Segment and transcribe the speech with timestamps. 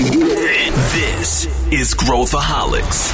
[0.00, 3.12] This is Growthaholics.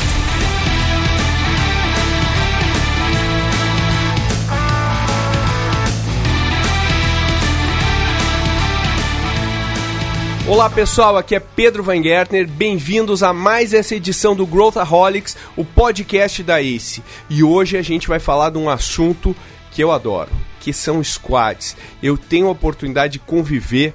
[10.47, 15.65] Olá pessoal, aqui é Pedro Van Gertner, bem-vindos a mais essa edição do Growthaholics, o
[15.65, 17.03] podcast da ACE.
[17.29, 19.35] E hoje a gente vai falar de um assunto
[19.73, 20.31] que eu adoro,
[20.61, 21.77] que são squads.
[22.01, 23.93] Eu tenho a oportunidade de conviver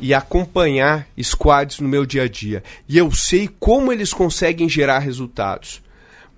[0.00, 2.62] e acompanhar squads no meu dia a dia.
[2.88, 5.82] E eu sei como eles conseguem gerar resultados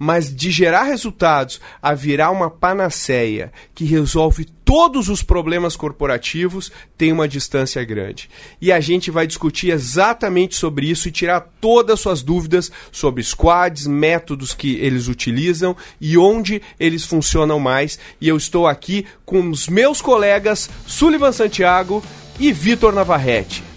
[0.02, 7.10] mas de gerar resultados a virar uma panaceia que resolve todos os problemas corporativos tem
[7.10, 8.30] uma distância grande.
[8.60, 13.20] E a gente vai discutir exatamente sobre isso e tirar todas as suas dúvidas sobre
[13.20, 17.98] squads, métodos que eles utilizam e onde eles funcionam mais.
[18.20, 22.01] E eu estou aqui com os meus colegas Sullivan Santiago
[22.38, 23.70] e Vitor Navarrete.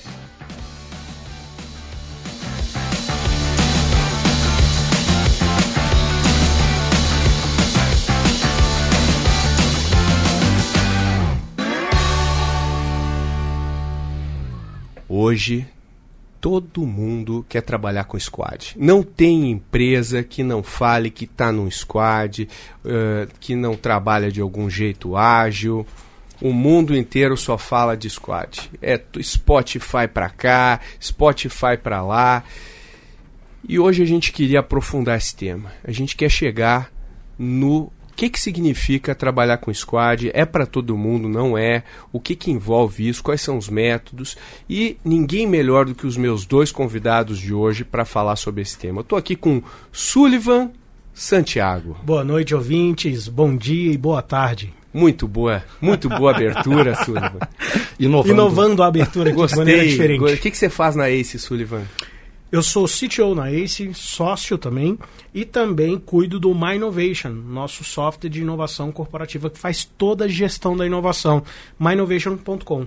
[15.23, 15.65] Hoje,
[16.41, 18.75] todo mundo quer trabalhar com squad.
[18.77, 22.49] Não tem empresa que não fale que está num squad,
[22.83, 25.87] uh, que não trabalha de algum jeito ágil.
[26.41, 28.69] O mundo inteiro só fala de squad.
[28.81, 32.43] É Spotify para cá, Spotify para lá.
[33.65, 35.71] E hoje a gente queria aprofundar esse tema.
[35.85, 36.91] A gente quer chegar
[37.39, 40.29] no o que, que significa trabalhar com squad?
[40.35, 41.27] É para todo mundo?
[41.27, 41.83] Não é?
[42.11, 43.23] O que, que envolve isso?
[43.23, 44.37] Quais são os métodos?
[44.69, 48.77] E ninguém melhor do que os meus dois convidados de hoje para falar sobre esse
[48.77, 49.01] tema.
[49.01, 50.69] Estou aqui com Sullivan
[51.11, 51.97] Santiago.
[52.03, 53.27] Boa noite, ouvintes.
[53.27, 54.71] Bom dia e boa tarde.
[54.93, 57.39] Muito boa, muito boa abertura, Sullivan.
[57.97, 58.31] Inovando.
[58.31, 59.63] Inovando a abertura aqui Gostei.
[59.63, 60.23] de maneira diferente.
[60.23, 61.81] O que, que você faz na Ace, Sullivan?
[62.53, 64.95] Eu sou CTO na ACE, sócio também,
[65.33, 70.27] e também cuido do My Innovation, nosso software de inovação corporativa que faz toda a
[70.27, 71.41] gestão da inovação.
[71.79, 72.85] myinnovation.com.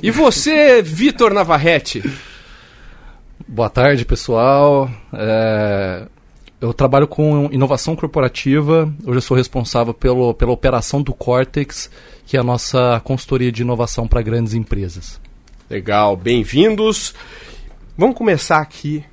[0.00, 2.00] E você, Vitor Navarrete?
[3.48, 4.88] Boa tarde, pessoal.
[5.12, 6.06] É...
[6.60, 8.88] Eu trabalho com inovação corporativa.
[9.04, 11.90] Hoje eu sou responsável pelo, pela operação do Cortex,
[12.24, 15.20] que é a nossa consultoria de inovação para grandes empresas.
[15.68, 17.14] Legal, bem-vindos.
[18.00, 19.04] Vamos começar aqui.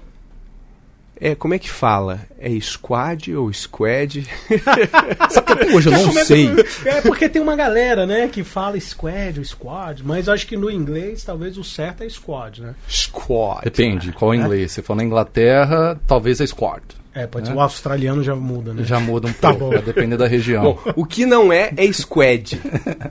[1.20, 2.22] É, como é que fala?
[2.40, 4.26] É squad ou squad?
[5.30, 6.50] Sabe que hoje eu não sei.
[6.86, 10.72] É porque tem uma galera, né, que fala squad ou squad, mas acho que no
[10.72, 12.76] inglês talvez o certo é squad, né?
[12.88, 13.66] Squad.
[13.66, 14.38] Depende, qual é?
[14.38, 14.72] inglês.
[14.72, 16.82] Se for na Inglaterra, talvez é squad.
[17.14, 17.52] É, pode né?
[17.52, 17.58] ser.
[17.58, 18.86] O australiano já muda, né?
[18.86, 20.64] Já muda um tá pouco, vai depender da região.
[20.64, 22.58] Bom, o que não é, é squad,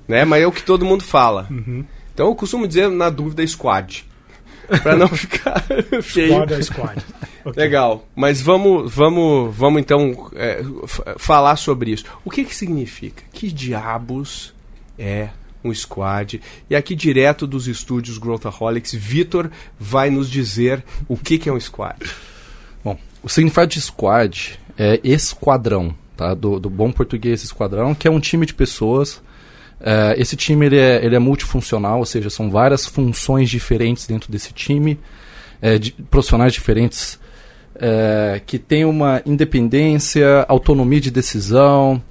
[0.09, 0.25] né?
[0.25, 1.47] Mas é o que todo mundo fala.
[1.51, 1.85] Uhum.
[2.15, 4.07] Então eu costumo dizer, na dúvida, squad
[4.83, 5.63] para não ficar
[6.03, 6.35] feio.
[6.35, 7.05] Squad é squad.
[7.47, 7.63] Okay.
[7.63, 10.65] Legal, mas vamos, vamos, vamos então é,
[11.17, 12.05] falar sobre isso.
[12.25, 13.23] O que, que significa?
[13.33, 14.53] Que diabos
[14.99, 15.29] é
[15.63, 16.43] um squad?
[16.69, 21.61] E aqui direto dos estúdios Growthaholics, Vitor vai nos dizer o que, que é um
[21.61, 22.05] squad.
[22.83, 26.35] Bom, o significado de squad é esquadrão, tá?
[26.35, 29.23] Do, do bom português esquadrão, que é um time de pessoas
[29.81, 34.33] Uh, esse time ele é, ele é multifuncional, ou seja, são várias funções diferentes dentro
[34.33, 34.99] desse time,
[35.63, 37.19] uh, de, profissionais diferentes
[37.75, 42.03] uh, que têm uma independência, autonomia de decisão,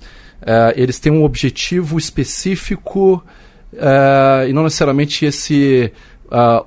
[0.76, 3.24] eles têm um objetivo específico
[4.48, 5.92] e não necessariamente esse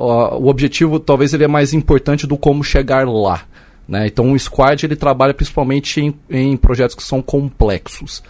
[0.01, 3.43] o objetivo talvez ele é mais importante do como chegar lá.
[3.87, 4.09] Né?
[4.09, 8.21] Então o squad ele trabalha principalmente em, em projetos que são complexos.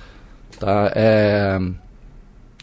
[0.60, 0.92] Tá?
[0.94, 1.58] É,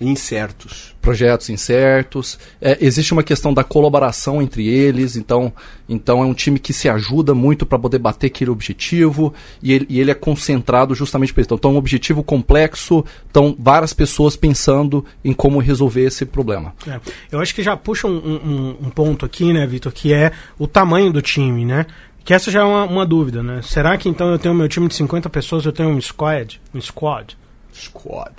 [0.02, 0.94] incertos.
[1.02, 2.38] Projetos incertos.
[2.60, 5.54] É, existe uma questão da colaboração entre eles, então,
[5.88, 9.86] então é um time que se ajuda muito para poder bater aquele objetivo e ele,
[9.90, 11.54] e ele, é concentrado justamente por isso.
[11.54, 16.74] Então, um objetivo complexo, então várias pessoas pensando em como resolver esse problema.
[16.88, 17.00] É,
[17.32, 20.68] eu acho que já puxa um, um, um ponto aqui, né, Vitor, que é o
[20.68, 21.86] tamanho do time, né?
[22.26, 23.62] Que essa já é uma, uma, dúvida, né?
[23.62, 26.60] Será que então eu tenho meu time de 50 pessoas, eu tenho um squad?
[26.74, 27.38] Um squad?
[27.72, 28.34] Squad.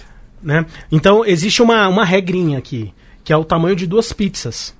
[0.46, 0.64] Né?
[0.93, 2.94] Então existe uma, uma regrinha aqui,
[3.25, 4.72] que é o tamanho de duas pizzas.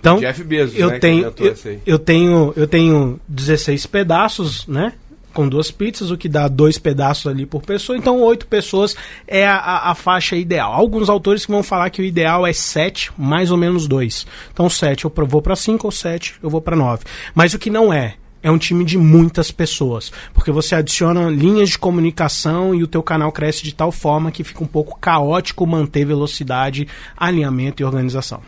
[0.00, 4.94] Então, Jeff Bezos, eu né, tenho eu, eu, tenho eu tenho 16 pedaços, né?
[5.34, 7.98] Com duas pizzas, o que dá dois pedaços ali por pessoa.
[7.98, 8.96] Então, oito pessoas
[9.26, 10.72] é a, a, a, faixa ideal.
[10.72, 14.26] Alguns autores que vão falar que o ideal é sete, mais ou menos dois.
[14.52, 17.04] Então, sete eu vou para cinco ou sete eu vou para nove.
[17.34, 18.14] Mas o que não é
[18.44, 23.02] é um time de muitas pessoas, porque você adiciona linhas de comunicação e o teu
[23.02, 26.86] canal cresce de tal forma que fica um pouco caótico manter velocidade,
[27.16, 28.42] alinhamento e organização.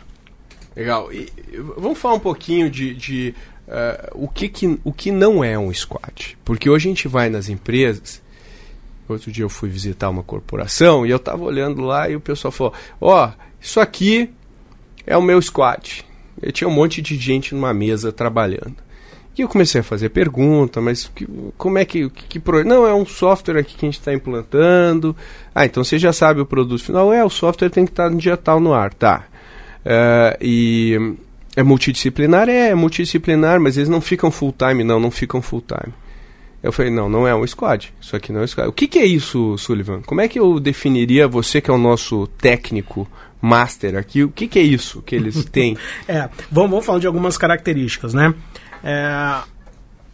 [0.75, 1.11] Legal.
[1.11, 1.31] E,
[1.75, 3.33] vamos falar um pouquinho de, de
[3.67, 6.37] uh, o, que, que, o que não é um squad.
[6.45, 8.21] Porque hoje a gente vai nas empresas.
[9.09, 12.51] Outro dia eu fui visitar uma corporação e eu estava olhando lá e o pessoal
[12.51, 14.29] falou: Ó, oh, isso aqui
[15.07, 16.05] é o meu squad.
[16.39, 18.86] Eu tinha um monte de gente numa mesa trabalhando.
[19.37, 22.93] E eu comecei a fazer pergunta, mas que, como é que, que, que, Não, é
[22.93, 25.15] um software aqui que a gente está implantando.
[25.53, 27.13] Ah, então você já sabe o produto final.
[27.13, 29.25] É, o software tem que estar no dia tal no ar, tá.
[29.85, 31.15] Uh, e
[31.55, 32.49] é multidisciplinar?
[32.49, 35.93] É, é multidisciplinar, mas eles não ficam full time, não, não ficam full time.
[36.61, 37.93] Eu falei, não, não é um squad.
[38.01, 38.67] Isso aqui não é um squad.
[38.67, 40.01] O que, que é isso, Sullivan?
[40.01, 43.07] Como é que eu definiria, você que é o nosso técnico
[43.39, 45.77] master aqui, o que, que é isso que eles têm?
[46.07, 48.33] é, vamos, vamos falar de algumas características, né?
[48.83, 49.41] É,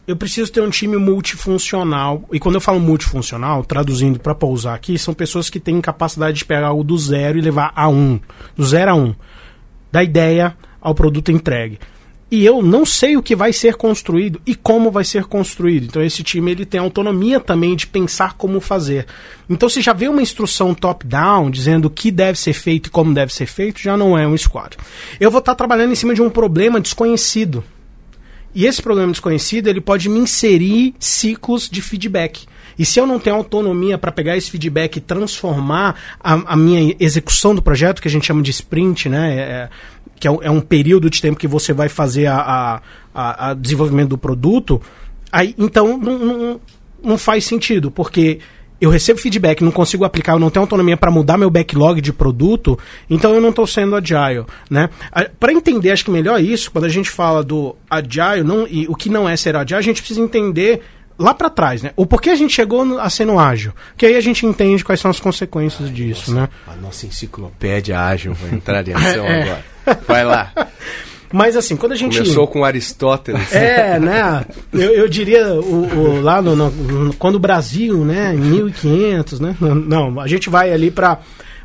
[0.06, 2.24] eu preciso ter um time multifuncional.
[2.32, 6.46] E quando eu falo multifuncional, traduzindo para pousar aqui, são pessoas que têm capacidade de
[6.46, 8.20] pegar algo do zero e levar a um.
[8.56, 9.16] Do zero a um.
[9.92, 11.80] Da ideia ao produto entregue.
[12.30, 15.86] E eu não sei o que vai ser construído e como vai ser construído.
[15.86, 19.06] Então esse time ele tem autonomia também de pensar como fazer.
[19.48, 23.14] Então se já vê uma instrução top-down dizendo o que deve ser feito e como
[23.14, 24.76] deve ser feito, já não é um squad.
[25.20, 27.64] Eu vou estar trabalhando em cima de um problema desconhecido.
[28.56, 32.46] E esse problema desconhecido, ele pode me inserir ciclos de feedback.
[32.78, 36.96] E se eu não tenho autonomia para pegar esse feedback e transformar a, a, minha
[37.00, 39.36] execução do projeto, que a gente chama de sprint, né?
[39.36, 39.70] É, é
[40.20, 42.82] que é um, é um, período de tempo que você vai fazer a,
[43.14, 44.82] a, a desenvolvimento do produto,
[45.30, 46.62] aí então não, não,
[47.04, 48.40] não faz sentido, porque
[48.84, 52.12] eu recebo feedback, não consigo aplicar, eu não tenho autonomia para mudar meu backlog de
[52.12, 52.78] produto,
[53.10, 54.90] então eu não estou sendo agile, né?
[55.40, 58.96] Para entender, acho que melhor isso, quando a gente fala do agile, não, e o
[58.96, 60.82] que não é ser agile, a gente precisa entender
[61.18, 61.92] lá para trás, né?
[61.96, 63.72] O porquê a gente chegou a ser no ágil.
[63.96, 66.50] Que aí a gente entende quais são as consequências Ai, disso, nossa, né?
[66.68, 69.44] A nossa enciclopédia ágil vai entrar em ação é.
[69.44, 69.64] agora.
[70.08, 70.52] Vai lá.
[71.34, 72.20] Mas assim, quando a gente.
[72.20, 73.52] Começou com Aristóteles.
[73.52, 74.46] É, né?
[74.72, 79.56] Eu, eu diria, o, o lá no, no, quando o Brasil, né, em 1500, né?
[79.60, 81.20] Não, a gente vai ali para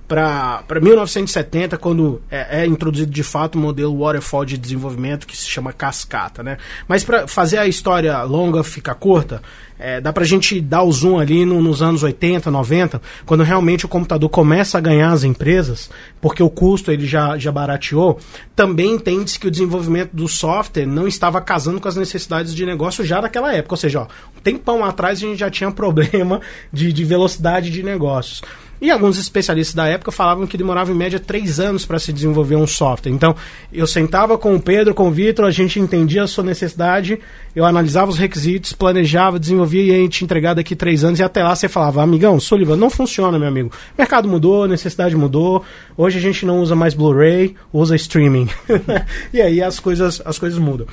[0.09, 5.47] para 1970, quando é, é, introduzido de fato o modelo waterfall de desenvolvimento que se
[5.47, 6.57] chama cascata, né?
[6.89, 9.43] Mas para fazer a história longa ficar curta,
[9.79, 13.43] é, dá para a gente dar o zoom ali no, nos anos 80, 90, quando
[13.43, 15.91] realmente o computador começa a ganhar as empresas,
[16.21, 18.19] porque o custo ele já, já barateou,
[18.57, 23.05] também entende-se que o desenvolvimento do software não estava casando com as necessidades de negócio
[23.05, 23.75] já naquela época.
[23.75, 24.07] Ou seja, ó,
[24.37, 26.41] um tempão atrás a gente já tinha problema
[26.73, 28.43] de, de velocidade de negócios.
[28.81, 32.57] E alguns especialistas da época falavam que demorava em média três anos para se desenvolver
[32.57, 33.11] um software.
[33.13, 33.35] Então,
[33.73, 37.19] eu sentava com o Pedro, com o Vitor, a gente entendia a sua necessidade,
[37.55, 41.19] eu analisava os requisitos, planejava, desenvolvia e a gente entregar daqui três anos.
[41.19, 43.73] E até lá você falava, amigão, Sullivan, não funciona, meu amigo.
[43.97, 45.65] Mercado mudou, necessidade mudou.
[45.97, 48.49] Hoje a gente não usa mais Blu-ray, usa streaming.
[49.33, 50.87] e aí as coisas, as coisas mudam.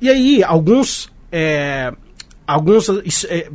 [0.00, 1.10] E aí, alguns.
[1.30, 1.92] É,
[2.46, 2.88] alguns
[3.28, 3.48] é,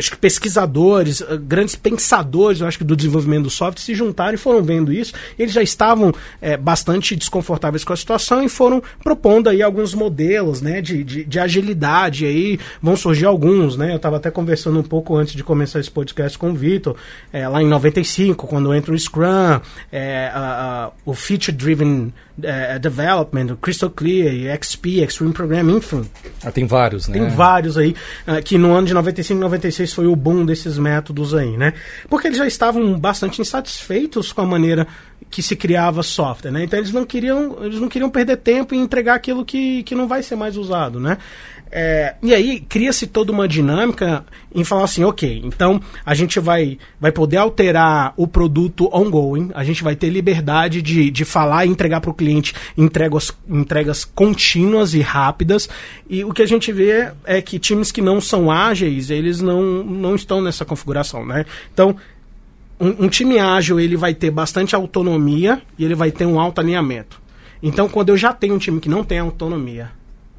[0.00, 4.34] acho que pesquisadores, eh, grandes pensadores, eu acho que do desenvolvimento do software se juntaram
[4.34, 5.12] e foram vendo isso.
[5.38, 10.60] eles já estavam é, bastante desconfortáveis com a situação e foram propondo aí alguns modelos,
[10.60, 12.24] né, de, de, de agilidade.
[12.24, 13.92] E aí vão surgir alguns, né?
[13.92, 16.96] Eu estava até conversando um pouco antes de começar esse podcast com o Vitor,
[17.32, 19.60] é, lá em 95, quando entra o Scrum,
[19.92, 22.12] é, a, a, o Feature Driven
[22.42, 26.04] é, Development, o Crystal Clear, XP, Extreme Programming, enfim.
[26.44, 27.18] Ah, tem vários, né?
[27.18, 27.94] Tem vários aí,
[28.26, 31.72] uh, que no ano de 95 e 96 foi o boom desses métodos aí, né?
[32.08, 34.86] Porque eles já estavam bastante insatisfeitos com a maneira
[35.30, 36.64] que se criava software, né?
[36.64, 40.08] Então eles não queriam, eles não queriam perder tempo em entregar aquilo que, que não
[40.08, 41.18] vai ser mais usado, né?
[41.72, 46.78] É, e aí cria-se toda uma dinâmica em falar assim, ok, então a gente vai,
[46.98, 51.68] vai poder alterar o produto ongoing, a gente vai ter liberdade de, de falar e
[51.68, 52.29] entregar para o cliente
[52.76, 55.68] entregas, entregas contínuas e rápidas.
[56.08, 59.82] E o que a gente vê é que times que não são ágeis, eles não,
[59.82, 61.44] não estão nessa configuração, né?
[61.72, 61.96] Então,
[62.80, 66.60] um, um time ágil ele vai ter bastante autonomia e ele vai ter um alto
[66.60, 67.20] alinhamento.
[67.62, 69.90] Então, quando eu já tenho um time que não tem autonomia,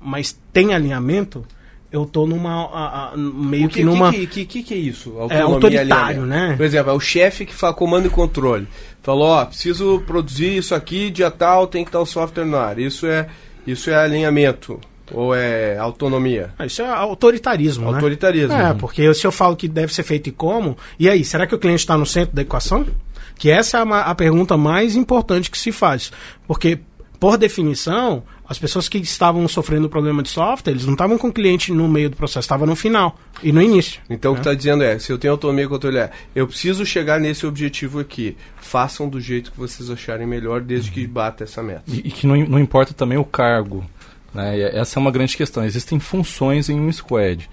[0.02, 1.46] mas tem alinhamento,
[1.92, 2.66] eu tô numa.
[2.68, 4.12] A, a, meio que, que, numa.
[4.12, 5.10] Que, que, que, que é isso?
[5.20, 6.54] Autonomia é autoritário, né?
[6.56, 8.68] Por exemplo, é o chefe que fala comando e controle.
[9.04, 12.80] Falou, ó, preciso produzir isso aqui, dia tal, tem que estar o software no ar.
[12.80, 13.28] Isso é,
[13.68, 14.80] isso é alinhamento.
[15.14, 16.54] Ou é autonomia?
[16.58, 17.96] Ah, isso é autoritarismo, né?
[17.96, 18.54] Autoritarismo.
[18.54, 21.54] É, porque se eu falo que deve ser feito e como, e aí, será que
[21.54, 22.88] o cliente está no centro da equação?
[23.38, 26.14] Que essa é a, a pergunta mais importante que se faz.
[26.48, 26.80] Porque,
[27.20, 31.32] por definição, As pessoas que estavam sofrendo problema de software, eles não estavam com o
[31.32, 34.02] cliente no meio do processo, estavam no final e no início.
[34.10, 37.46] Então o que está dizendo é, se eu tenho autonomia controlhar, eu preciso chegar nesse
[37.46, 38.36] objetivo aqui.
[38.58, 41.84] Façam do jeito que vocês acharem melhor, desde que bata essa meta.
[41.88, 43.86] E, e que não, não importa também o cargo.
[44.34, 44.58] Né?
[44.58, 45.64] E essa é uma grande questão.
[45.64, 47.50] Existem funções em um squad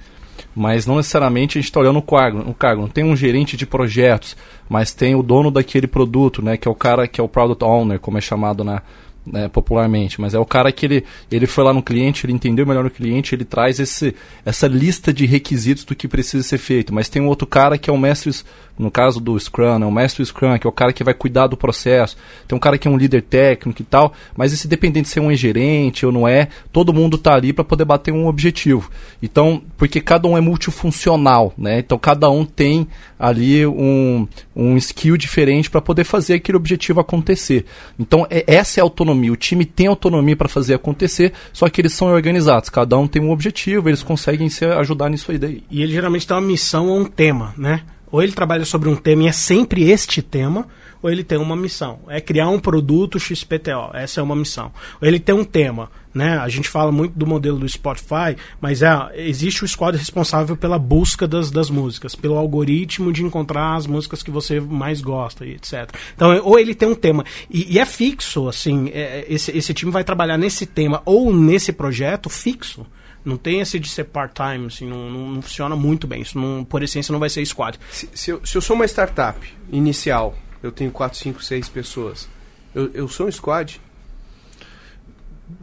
[0.55, 2.83] mas não necessariamente a gente está olhando o cargo, o cargo.
[2.83, 4.37] Não tem um gerente de projetos,
[4.69, 7.65] mas tem o dono daquele produto, né, que é o cara que é o product
[7.65, 8.83] owner, como é chamado na,
[9.33, 12.67] né, popularmente, mas é o cara que ele, ele foi lá no cliente, ele entendeu
[12.67, 16.93] melhor o cliente, ele traz esse, essa lista de requisitos do que precisa ser feito.
[16.93, 18.33] Mas tem um outro cara que é o mestre,
[18.79, 21.47] no caso do Scrum, é o mestre Scrum, que é o cara que vai cuidar
[21.47, 22.17] do processo.
[22.47, 25.21] Tem um cara que é um líder técnico e tal, mas esse dependente de ser
[25.21, 28.91] um gerente ou não é, todo mundo está ali para poder bater um objetivo.
[29.23, 31.79] Então, porque cada um é multifuncional, né?
[31.79, 32.87] Então cada um tem
[33.19, 37.65] ali um, um skill diferente para poder fazer aquele objetivo acontecer.
[37.99, 39.33] Então, é, essa é a autonomia.
[39.33, 42.69] O time tem autonomia para fazer acontecer, só que eles são organizados.
[42.71, 45.63] Cada um tem um objetivo, eles conseguem se ajudar nisso aí daí.
[45.71, 47.83] E ele geralmente tem uma missão ou um tema, né?
[48.11, 50.67] Ou ele trabalha sobre um tema e é sempre este tema,
[51.03, 52.01] ou ele tem uma missão.
[52.09, 53.91] É criar um produto XPTO.
[53.95, 54.73] Essa é uma missão.
[55.01, 55.91] Ou ele tem um tema.
[56.13, 56.37] Né?
[56.39, 60.79] A gente fala muito do modelo do Spotify, mas é, existe o squad responsável pela
[60.79, 65.53] busca das, das músicas, pelo algoritmo de encontrar as músicas que você mais gosta e
[65.53, 65.89] etc.
[66.15, 67.25] Então, ou ele tem um tema.
[67.49, 71.73] E, e é fixo, assim, é, esse, esse time vai trabalhar nesse tema ou nesse
[71.73, 72.85] projeto fixo.
[73.29, 76.23] Não tem esse de ser part-time, assim, não, não, não, funciona muito bem.
[76.23, 77.79] Isso, não, por essência, não vai ser squad.
[77.91, 79.39] Se, se, eu, se eu sou uma startup
[79.71, 82.29] inicial, eu tenho 4, 5, 6 pessoas,
[82.75, 83.81] eu, eu sou um squad?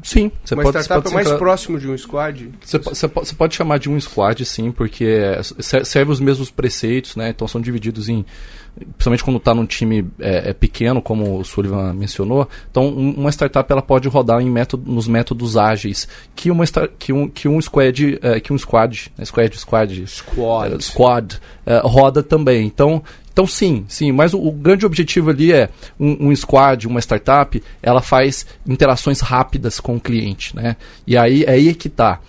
[0.03, 2.51] Sim, você uma pode, startup pode é mais próximo de um squad?
[2.63, 5.05] Você, você, você, pode chamar de um squad, sim, porque
[5.83, 7.29] serve os mesmos preceitos, né?
[7.29, 8.25] Então são divididos em
[8.75, 13.31] principalmente quando está num time é, é, pequeno, como o Sullivan mencionou, então um, uma
[13.31, 16.65] startup ela pode rodar em método, nos métodos ágeis que uma
[16.99, 21.39] que um que um squad é, que um squad, né, squad squad squad, é, squad
[21.65, 22.65] é, roda também.
[22.65, 23.01] Então
[23.35, 25.67] então sim, sim, mas o, o grande objetivo ali é
[25.99, 30.77] um, um, squad, uma startup, ela faz interações rápidas com o cliente, né?
[31.05, 32.21] E aí é aí que tá.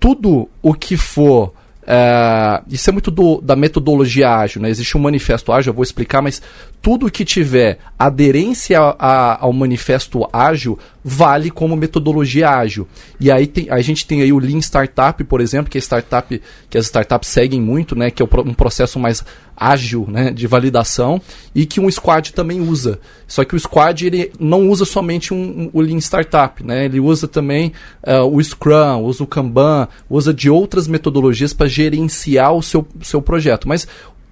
[0.00, 1.52] Tudo o que for
[1.90, 4.68] é, isso é muito do, da metodologia ágil, né?
[4.68, 6.42] Existe um manifesto ágil, eu vou explicar, mas
[6.82, 12.86] tudo que tiver aderência a, a, ao manifesto ágil vale como metodologia ágil.
[13.18, 16.42] E aí tem, a gente tem aí o Lean Startup, por exemplo, que é startup
[16.68, 18.10] que as startups seguem muito, né?
[18.10, 19.24] Que é um processo mais
[19.58, 20.30] ágil, né?
[20.30, 21.20] De validação
[21.54, 23.00] e que um squad também usa.
[23.26, 26.84] Só que o squad ele não usa somente um, um, o Lean Startup, né?
[26.84, 27.72] Ele usa também
[28.06, 33.20] uh, o Scrum, usa o Kanban, usa de outras metodologias para gerenciar o seu, seu
[33.20, 33.68] projeto.
[33.68, 33.86] Mas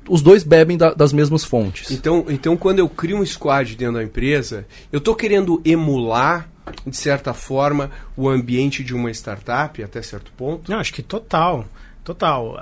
[0.09, 1.91] os dois bebem da, das mesmas fontes.
[1.91, 6.49] Então, então, quando eu crio um squad dentro da empresa, eu estou querendo emular,
[6.87, 10.71] de certa forma, o ambiente de uma startup, até certo ponto?
[10.71, 11.65] Não, acho que total.
[12.07, 12.57] Total.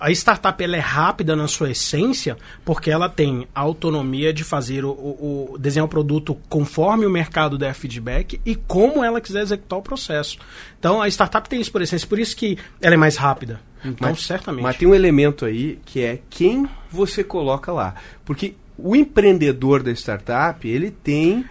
[0.00, 4.90] A startup ela é rápida na sua essência porque ela tem autonomia de fazer o,
[4.90, 9.78] o, o, desenhar o produto conforme o mercado der feedback e como ela quiser executar
[9.78, 10.38] o processo.
[10.76, 13.60] Então a startup tem isso por essência, por isso que ela é mais rápida.
[13.84, 14.64] Então, mas, certamente.
[14.64, 17.94] Mas tem um elemento aí que é quem você coloca lá.
[18.24, 21.44] Porque o empreendedor da startup, ele tem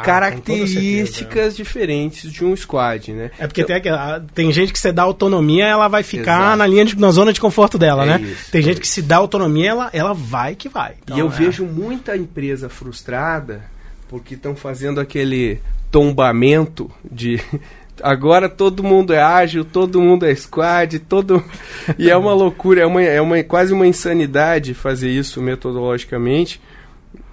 [0.00, 3.30] ah, características diferentes de um squad, né?
[3.38, 3.92] É porque então, tem,
[4.34, 6.56] tem gente que se dá autonomia, ela vai ficar exato.
[6.56, 8.20] na linha de, na zona de conforto dela, é né?
[8.20, 8.80] Isso, tem é gente isso.
[8.82, 10.94] que se dá autonomia, ela, ela vai que vai.
[11.02, 11.30] Então, e eu é.
[11.30, 13.64] vejo muita empresa frustrada
[14.08, 17.40] porque estão fazendo aquele tombamento de
[18.02, 21.42] agora todo mundo é ágil, todo mundo é squad, todo
[21.98, 26.60] e é uma loucura, é uma, é uma quase uma insanidade fazer isso metodologicamente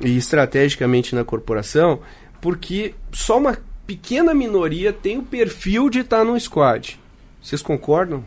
[0.02, 2.00] e estrategicamente na corporação
[2.42, 7.00] porque só uma pequena minoria tem o perfil de estar no squad.
[7.42, 8.24] Vocês concordam?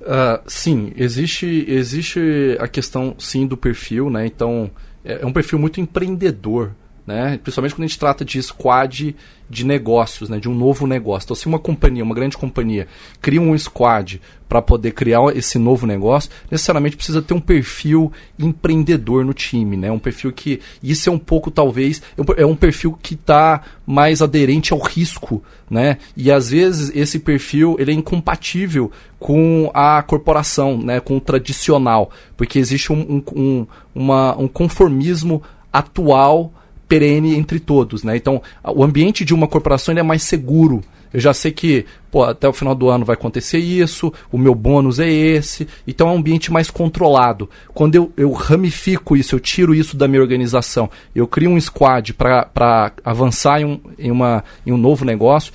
[0.00, 2.20] Uh, sim, existe, existe
[2.60, 4.26] a questão sim do perfil, né?
[4.26, 4.70] Então
[5.04, 6.72] é, é um perfil muito empreendedor
[7.06, 7.38] né?
[7.42, 9.14] Principalmente quando a gente trata de squad
[9.48, 10.38] de negócios, né?
[10.38, 11.26] De um novo negócio.
[11.26, 12.88] Então, se uma companhia, uma grande companhia,
[13.20, 19.24] cria um squad para poder criar esse novo negócio, necessariamente precisa ter um perfil empreendedor
[19.24, 19.90] no time, né?
[19.90, 22.00] Um perfil que isso é um pouco talvez
[22.36, 25.98] é um é perfil que está mais aderente ao risco, né?
[26.16, 31.00] E às vezes esse perfil ele é incompatível com a corporação, né?
[31.00, 35.42] Com o tradicional, porque existe um, um, um, uma, um conformismo
[35.72, 36.52] atual
[36.88, 38.16] perene entre todos, né?
[38.16, 40.82] Então, o ambiente de uma corporação é mais seguro.
[41.12, 44.52] Eu já sei que pô, até o final do ano vai acontecer isso, o meu
[44.52, 47.48] bônus é esse, então é um ambiente mais controlado.
[47.72, 52.12] Quando eu, eu ramifico isso, eu tiro isso da minha organização, eu crio um squad
[52.14, 55.52] para avançar em um, em, uma, em um novo negócio,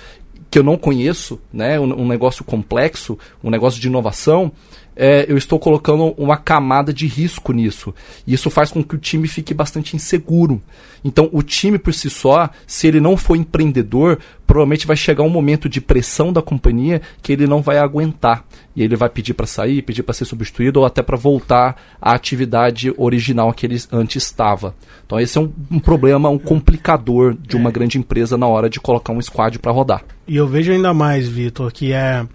[0.50, 4.52] que eu não conheço, né, um, um negócio complexo, um negócio de inovação,
[5.02, 7.96] é, eu estou colocando uma camada de risco nisso.
[8.28, 10.62] E isso faz com que o time fique bastante inseguro.
[11.06, 15.30] Então, o time por si só, se ele não for empreendedor, provavelmente vai chegar um
[15.30, 18.44] momento de pressão da companhia que ele não vai aguentar.
[18.76, 22.14] E ele vai pedir para sair, pedir para ser substituído ou até para voltar à
[22.14, 24.76] atividade original que ele antes estava.
[25.06, 27.72] Então, esse é um, um problema, um complicador de uma é.
[27.72, 30.04] grande empresa na hora de colocar um squad para rodar.
[30.28, 32.28] E eu vejo ainda mais, Vitor, que é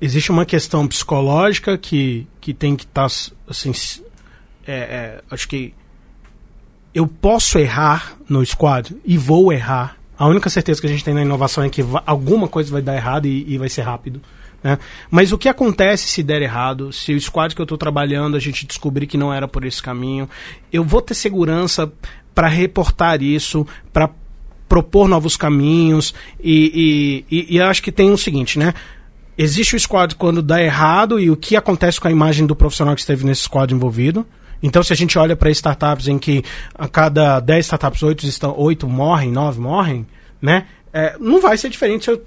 [0.00, 3.14] existe uma questão psicológica que, que tem que estar tá,
[3.48, 3.72] assim
[4.66, 5.74] é, é, acho que
[6.94, 11.14] eu posso errar no squad e vou errar a única certeza que a gente tem
[11.14, 14.20] na inovação é que alguma coisa vai dar errado e, e vai ser rápido
[14.64, 14.78] né?
[15.10, 18.40] Mas o que acontece se der errado, se o squad que eu estou trabalhando a
[18.40, 20.26] gente descobrir que não era por esse caminho,
[20.72, 21.92] eu vou ter segurança
[22.34, 24.08] para reportar isso, para
[24.66, 28.72] propor novos caminhos e, e, e, e, acho que tem o seguinte, né?
[29.36, 32.94] Existe o squad quando dá errado e o que acontece com a imagem do profissional
[32.94, 34.26] que esteve nesse squad envolvido.
[34.62, 36.42] Então, se a gente olha para startups em que
[36.74, 40.06] a cada 10 startups, 8, estão, 8 morrem, 9 morrem,
[40.40, 40.66] né?
[40.92, 42.24] É, não vai ser diferente se eu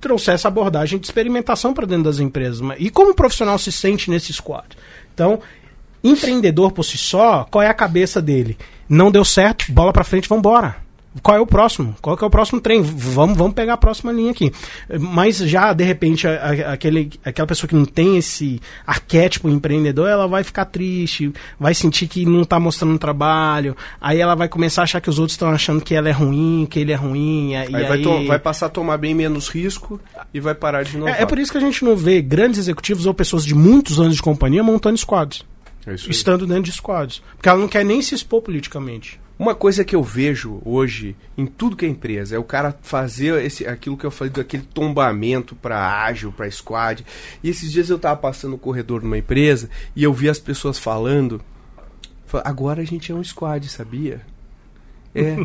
[0.00, 2.60] trouxer essa abordagem de experimentação para dentro das empresas.
[2.78, 4.66] E como o profissional se sente nesse squad?
[5.12, 5.40] Então,
[6.02, 8.56] empreendedor por si só, qual é a cabeça dele?
[8.88, 10.89] Não deu certo, bola para frente, vamos embora
[11.22, 11.94] qual é o próximo?
[12.00, 12.80] Qual é o próximo trem?
[12.82, 14.52] Vamos, vamos pegar a próxima linha aqui.
[15.00, 20.08] Mas já, de repente, a, a, aquele, aquela pessoa que não tem esse arquétipo empreendedor,
[20.08, 24.82] ela vai ficar triste, vai sentir que não está mostrando trabalho, aí ela vai começar
[24.82, 27.56] a achar que os outros estão achando que ela é ruim, que ele é ruim.
[27.56, 30.00] Aí, aí, vai, vai, passar a tomar bem menos risco
[30.32, 31.10] e vai parar de novo.
[31.10, 33.98] É, é, por isso que a gente não vê grandes executivos ou pessoas de muitos
[33.98, 35.44] anos de companhia montando squads.
[35.86, 37.22] É estando dentro de squads.
[37.36, 39.20] Porque ela não quer nem se expor politicamente.
[39.38, 43.42] Uma coisa que eu vejo hoje em tudo que é empresa é o cara fazer
[43.42, 47.06] esse, aquilo que eu falei daquele tombamento para ágil, para squad.
[47.42, 50.78] E esses dias eu tava passando no corredor numa empresa e eu vi as pessoas
[50.78, 51.40] falando.
[52.44, 54.20] Agora a gente é um squad, sabia?
[55.14, 55.36] É.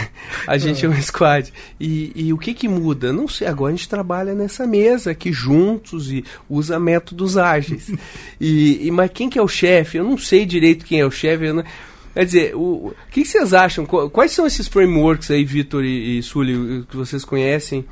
[0.46, 1.52] A gente é um squad.
[1.78, 3.12] E, e, o que que muda?
[3.12, 3.46] Não sei.
[3.46, 7.90] Agora a gente trabalha nessa mesa aqui juntos e usa métodos ágeis.
[8.40, 9.98] E, e mas quem que é o chefe?
[9.98, 11.52] Eu não sei direito quem é o chefe.
[11.52, 11.62] Não...
[12.14, 13.84] Quer dizer, o, o que, que, vocês acham?
[13.84, 17.84] Quais são esses frameworks aí, Vitor e, e Sully, que vocês conhecem?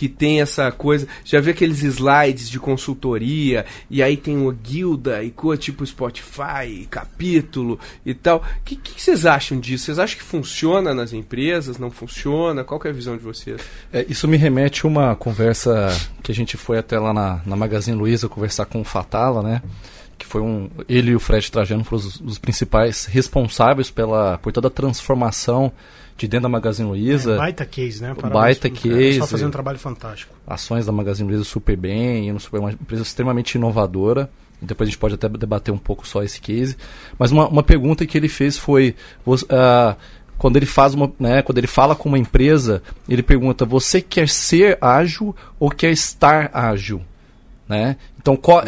[0.00, 1.06] Que tem essa coisa.
[1.22, 6.86] Já vi aqueles slides de consultoria, e aí tem uma guilda, e coisa tipo Spotify,
[6.88, 8.38] capítulo e tal.
[8.38, 9.84] O que, que, vocês acham disso?
[9.84, 11.76] Vocês acham que funciona nas empresas?
[11.76, 12.64] Não funciona?
[12.64, 13.60] Qual é a visão de vocês?
[13.92, 17.54] É, isso me remete a uma conversa que a gente foi até lá na, na
[17.54, 19.60] Magazine Luiza conversar com o Fatala, né?
[20.20, 24.52] Que foi um ele e o Fred Trajano foram os, os, principais responsáveis pela por
[24.52, 25.72] toda a transformação
[26.14, 27.32] de dentro da Magazine Luiza.
[27.32, 28.14] É, baita case, né?
[28.14, 29.18] Parabéns baita case.
[29.18, 30.34] Só fazendo um trabalho fantástico.
[30.46, 34.28] Ações da Magazine Luiza super bem, uma empresa extremamente inovadora.
[34.60, 36.76] Depois a gente pode até debater um pouco só esse case.
[37.18, 38.94] Mas uma, uma pergunta que ele fez foi
[39.26, 39.96] uh,
[40.36, 44.28] quando ele faz uma, né, quando ele fala com uma empresa, ele pergunta: você quer
[44.28, 47.00] ser ágil ou quer estar ágil?
[47.70, 47.96] Né?
[48.18, 48.64] Então, qual,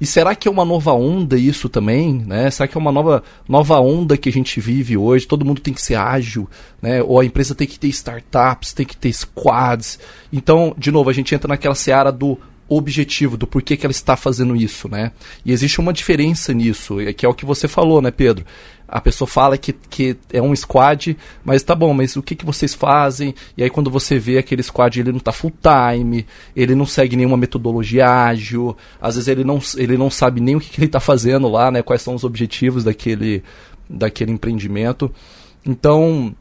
[0.00, 2.22] e será que é uma nova onda isso também?
[2.24, 2.48] Né?
[2.52, 5.26] Será que é uma nova, nova onda que a gente vive hoje?
[5.26, 6.48] Todo mundo tem que ser ágil,
[6.80, 7.02] né?
[7.02, 9.98] ou a empresa tem que ter startups, tem que ter squads.
[10.32, 12.38] Então, de novo, a gente entra naquela seara do
[12.76, 15.12] objetivo, do porquê que ela está fazendo isso, né?
[15.44, 18.44] E existe uma diferença nisso, que é o que você falou, né, Pedro?
[18.86, 22.44] A pessoa fala que, que é um squad, mas tá bom, mas o que, que
[22.44, 23.34] vocês fazem?
[23.56, 27.16] E aí quando você vê aquele squad, ele não tá full time, ele não segue
[27.16, 30.88] nenhuma metodologia ágil, às vezes ele não, ele não sabe nem o que, que ele
[30.88, 31.82] tá fazendo lá, né?
[31.82, 33.42] Quais são os objetivos daquele,
[33.88, 35.10] daquele empreendimento.
[35.64, 36.34] Então,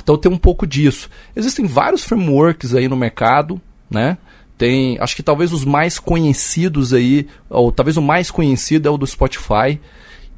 [0.00, 1.08] então tem um pouco disso.
[1.34, 3.60] Existem vários frameworks aí no mercado,
[3.90, 4.18] né?
[4.58, 8.98] Tem, acho que talvez os mais conhecidos aí, ou talvez o mais conhecido é o
[8.98, 9.80] do Spotify,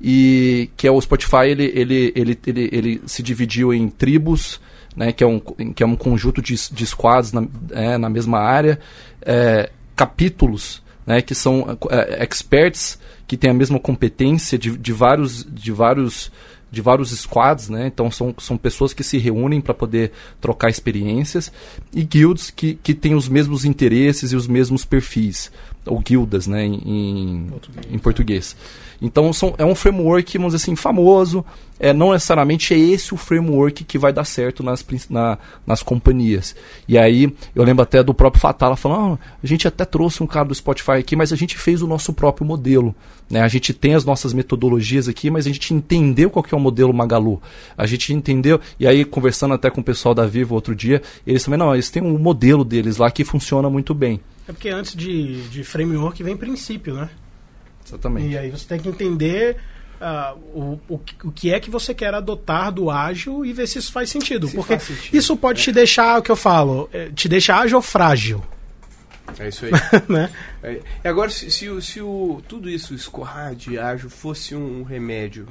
[0.01, 4.61] e que é o Spotify, ele, ele, ele, ele, ele se dividiu em tribos,
[4.95, 8.39] né, que, é um, que é um conjunto de, de squads na, é, na mesma
[8.39, 8.79] área,
[9.23, 15.45] é, capítulos, né, que são é, experts que têm a mesma competência de, de vários,
[15.45, 16.31] de vários
[16.71, 17.87] de vários squads, né?
[17.87, 21.53] Então são, são pessoas que se reúnem para poder trocar experiências
[21.93, 25.51] e guilds que, que têm os mesmos interesses e os mesmos perfis,
[25.87, 26.65] ou guildas, né?
[26.65, 27.87] Em, português.
[27.91, 28.57] em português.
[29.03, 31.45] Então são, é um framework, vamos dizer assim, famoso,
[31.79, 36.55] é, não necessariamente é esse o framework que vai dar certo nas, na, nas companhias.
[36.87, 40.27] E aí, eu lembro até do próprio Fatala falando, ah, a gente até trouxe um
[40.27, 42.95] cara do Spotify aqui, mas a gente fez o nosso próprio modelo.
[43.31, 43.41] Né?
[43.41, 46.61] A gente tem as nossas metodologias aqui, mas a gente entendeu qual que é o
[46.61, 47.41] modelo Magalu.
[47.79, 51.43] A gente entendeu, e aí conversando até com o pessoal da Vivo outro dia, eles
[51.43, 54.21] também, não, eles têm um modelo deles lá que funciona muito bem.
[54.51, 57.09] É porque antes de, de framework vem princípio, né?
[57.87, 58.31] Exatamente.
[58.31, 59.59] E aí você tem que entender
[60.01, 63.79] uh, o, o, o que é que você quer adotar do ágil e ver se
[63.79, 64.49] isso faz sentido.
[64.49, 65.15] Se porque faz sentido.
[65.15, 65.65] isso pode é.
[65.65, 68.45] te deixar, o que eu falo, é, te deixar ágil ou frágil.
[69.39, 69.71] É isso aí.
[70.11, 70.29] né?
[70.65, 70.81] É.
[71.05, 74.83] E agora, se, se, o, se o, tudo isso, escorrar de ágil, fosse um, um
[74.83, 75.47] remédio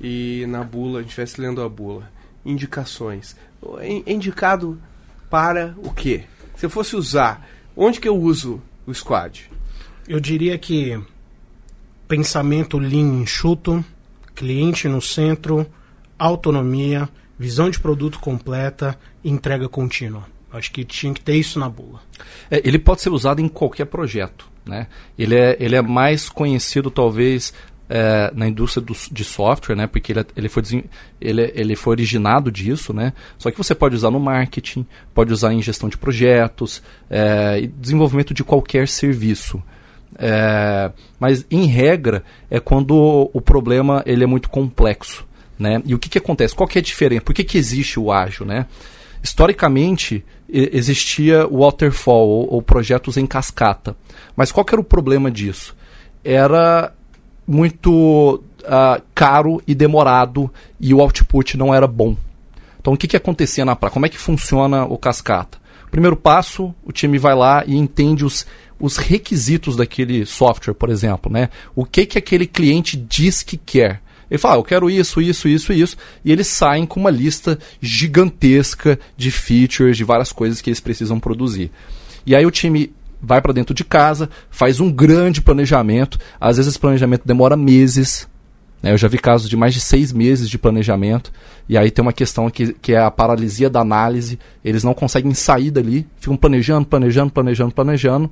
[0.00, 2.08] e na bula, a gente estivesse lendo a bula,
[2.44, 3.34] indicações.
[3.80, 4.80] É indicado
[5.28, 6.22] para o quê?
[6.54, 7.44] Se eu fosse usar,
[7.78, 9.50] onde que eu uso o squad?
[10.06, 11.00] Eu diria que
[12.06, 13.84] pensamento lean enxuto,
[14.34, 15.66] cliente no centro,
[16.18, 20.26] autonomia, visão de produto completa e entrega contínua.
[20.50, 22.00] Acho que tinha que ter isso na bula.
[22.50, 24.48] É, ele pode ser usado em qualquer projeto.
[24.64, 24.86] Né?
[25.18, 27.54] Ele, é, ele é mais conhecido, talvez,
[27.88, 29.86] é, na indústria do, de software, né?
[29.86, 30.62] porque ele, é, ele, foi,
[31.20, 32.92] ele, ele foi originado disso.
[32.92, 33.12] Né?
[33.38, 38.34] Só que você pode usar no marketing, pode usar em gestão de projetos, é, desenvolvimento
[38.34, 39.62] de qualquer serviço.
[40.18, 45.26] É, mas, em regra, é quando o problema ele é muito complexo.
[45.58, 45.82] Né?
[45.84, 46.54] E o que, que acontece?
[46.54, 47.22] Qual que é a diferença?
[47.22, 48.46] Por que, que existe o ágil?
[48.46, 48.66] Né?
[49.22, 53.96] Historicamente, existia o waterfall, ou, ou, projetos em cascata.
[54.36, 55.76] Mas qual que era o problema disso?
[56.24, 56.92] Era
[57.48, 62.14] muito uh, caro e demorado e o output não era bom.
[62.78, 63.94] Então, o que, que acontecia na prática?
[63.94, 65.58] Como é que funciona o cascata?
[65.90, 68.46] Primeiro passo, o time vai lá e entende os
[68.80, 71.48] os requisitos daquele software, por exemplo, né?
[71.74, 74.00] O que que aquele cliente diz que quer.
[74.30, 77.58] Ele fala, ah, eu quero isso, isso, isso isso, e eles saem com uma lista
[77.80, 81.70] gigantesca de features, de várias coisas que eles precisam produzir.
[82.26, 86.72] E aí o time vai para dentro de casa, faz um grande planejamento, às vezes
[86.72, 88.28] esse planejamento demora meses,
[88.82, 88.92] né?
[88.92, 91.32] Eu já vi casos de mais de seis meses de planejamento,
[91.68, 95.34] e aí tem uma questão que, que é a paralisia da análise, eles não conseguem
[95.34, 98.30] sair dali, ficam planejando, planejando, planejando, planejando,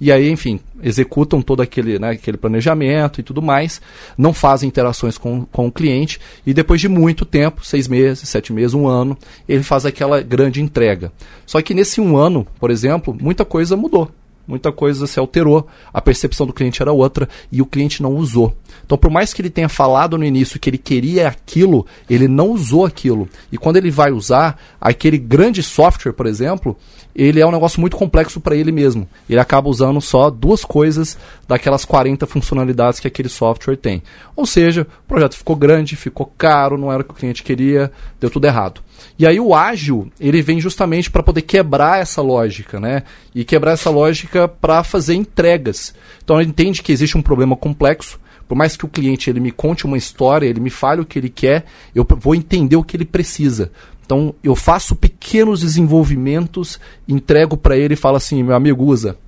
[0.00, 3.80] e aí, enfim, executam todo aquele, né, aquele planejamento e tudo mais,
[4.16, 8.52] não fazem interações com, com o cliente, e depois de muito tempo, seis meses, sete
[8.52, 11.12] meses, um ano, ele faz aquela grande entrega.
[11.44, 14.10] Só que nesse um ano, por exemplo, muita coisa mudou
[14.48, 18.56] muita coisa se alterou, a percepção do cliente era outra e o cliente não usou.
[18.84, 22.50] Então, por mais que ele tenha falado no início que ele queria aquilo, ele não
[22.50, 23.28] usou aquilo.
[23.50, 26.76] E quando ele vai usar, aquele grande software, por exemplo,
[27.18, 29.08] ele é um negócio muito complexo para ele mesmo.
[29.28, 34.02] Ele acaba usando só duas coisas daquelas 40 funcionalidades que aquele software tem.
[34.36, 37.90] Ou seja, o projeto ficou grande, ficou caro, não era o que o cliente queria,
[38.20, 38.80] deu tudo errado.
[39.18, 43.02] E aí o ágil, ele vem justamente para poder quebrar essa lógica, né?
[43.34, 45.92] E quebrar essa lógica para fazer entregas.
[46.22, 49.52] Então ele entende que existe um problema complexo, por mais que o cliente ele me
[49.52, 52.96] conte uma história, ele me fale o que ele quer, eu vou entender o que
[52.96, 53.70] ele precisa.
[54.04, 59.18] Então eu faço pequenos desenvolvimentos, entrego para ele e falo assim, meu amigo usa.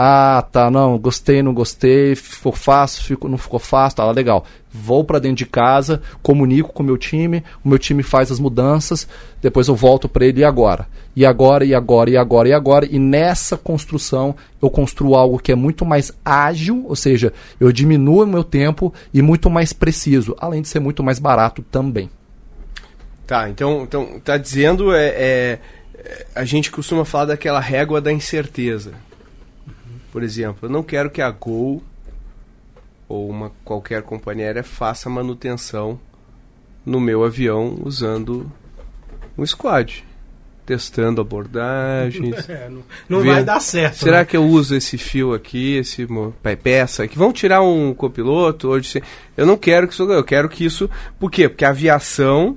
[0.00, 4.44] Ah, tá, não, gostei, não gostei, ficou fácil, ficou, não ficou fácil, tá legal.
[4.72, 8.38] Vou para dentro de casa, comunico com o meu time, o meu time faz as
[8.38, 9.08] mudanças,
[9.42, 10.86] depois eu volto para ele e agora.
[11.16, 12.86] E agora, e agora, e agora, e agora.
[12.88, 18.22] E nessa construção eu construo algo que é muito mais ágil, ou seja, eu diminuo
[18.22, 22.08] o meu tempo e muito mais preciso, além de ser muito mais barato também.
[23.26, 25.58] Tá, então, então tá dizendo é, é
[26.36, 29.07] a gente costuma falar daquela régua da incerteza
[30.12, 31.82] por exemplo, eu não quero que a Gol
[33.08, 35.98] ou uma qualquer companhia aérea faça manutenção
[36.84, 38.50] no meu avião usando
[39.36, 40.04] um squad,
[40.66, 42.48] testando abordagens.
[42.48, 43.96] É, não, não vai dar certo.
[43.96, 44.24] Será né?
[44.24, 46.06] que eu uso esse fio aqui, esse
[46.62, 47.16] peça aqui?
[47.16, 49.02] Vão tirar um copiloto hoje?
[49.36, 51.48] Eu não quero que isso, eu quero que isso, por quê?
[51.48, 52.56] Porque a aviação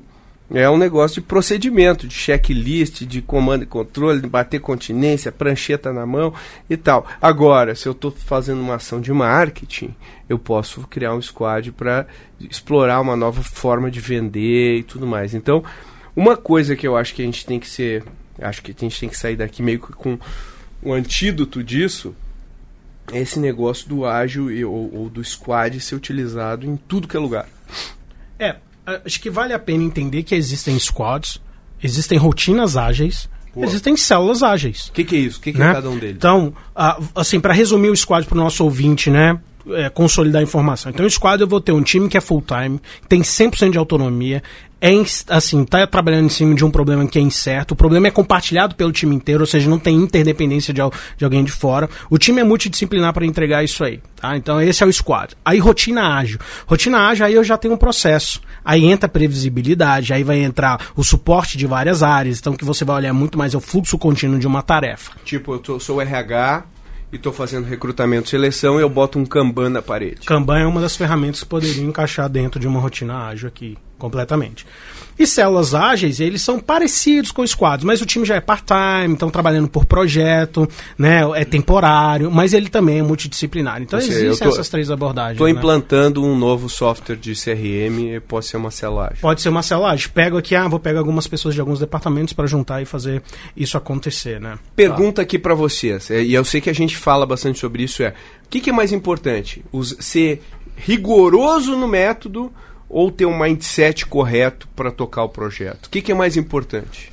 [0.54, 5.94] é um negócio de procedimento, de checklist, de comando e controle, de bater continência, prancheta
[5.94, 6.34] na mão
[6.70, 7.08] e tal.
[7.22, 9.96] Agora, se eu estou fazendo uma ação de marketing,
[10.28, 12.06] eu posso criar um squad para
[12.40, 15.34] explorar uma nova forma de vender e tudo mais.
[15.34, 15.64] Então,
[16.16, 18.04] uma coisa que eu acho que a gente tem que ser,
[18.40, 20.20] acho que a gente tem que sair daqui meio que com
[20.84, 22.14] um antídoto disso,
[23.14, 27.20] é esse negócio do ágil ou, ou do squad ser utilizado em tudo que é
[27.20, 27.48] lugar.
[28.38, 31.42] É, acho que vale a pena entender que existem squads,
[31.82, 33.64] existem rotinas ágeis, Pô.
[33.64, 34.88] existem células ágeis.
[34.88, 35.40] O que, que, é isso?
[35.40, 35.72] O que, que é né?
[35.72, 36.16] é cada um deles?
[36.16, 36.54] Então,
[37.16, 39.40] assim, para resumir o squad para o nosso ouvinte, né?
[39.70, 40.92] é, consolidar a informação.
[40.92, 43.78] Então, o squad eu vou ter um time que é full time, tem 100% de
[43.78, 44.42] autonomia,
[44.82, 44.90] é
[45.30, 48.74] assim, tá trabalhando em cima de um problema que é incerto, o problema é compartilhado
[48.74, 50.82] pelo time inteiro, ou seja, não tem interdependência de,
[51.18, 51.88] de alguém de fora.
[52.10, 54.36] O time é multidisciplinar para entregar isso aí, tá?
[54.36, 55.36] Então esse é o squad.
[55.46, 56.40] Aí rotina ágil.
[56.66, 58.42] Rotina ágil aí eu já tenho um processo.
[58.66, 62.84] Aí entra a previsibilidade, aí vai entrar o suporte de várias áreas, então que você
[62.84, 65.12] vai olhar muito mais é o fluxo contínuo de uma tarefa.
[65.24, 66.66] Tipo, eu tô, sou RH,
[67.12, 70.26] e estou fazendo recrutamento seleção eu boto um Kanban na parede.
[70.26, 74.66] Kanban é uma das ferramentas que poderiam encaixar dentro de uma rotina ágil aqui, completamente.
[75.22, 79.30] E células ágeis, eles são parecidos com squads, mas o time já é part-time, estão
[79.30, 81.22] trabalhando por projeto, né?
[81.36, 83.84] É temporário, mas ele também é multidisciplinar.
[83.84, 85.34] Então seja, existem tô, essas três abordagens.
[85.34, 85.54] Estou né?
[85.54, 89.18] implantando um novo software de CRM, pode ser uma célula ágil.
[89.22, 90.10] Pode ser uma célula ágil.
[90.12, 93.22] Pego aqui, ah, vou pegar algumas pessoas de alguns departamentos para juntar e fazer
[93.56, 94.58] isso acontecer, né?
[94.76, 95.22] Pergunta tá.
[95.22, 98.16] aqui para vocês, é, e eu sei que a gente fala bastante sobre isso, é
[98.44, 99.64] o que, que é mais importante?
[99.72, 100.42] Os, ser
[100.76, 102.52] rigoroso no método
[102.92, 105.86] ou ter um mindset correto para tocar o projeto?
[105.86, 107.12] O que, que é mais importante?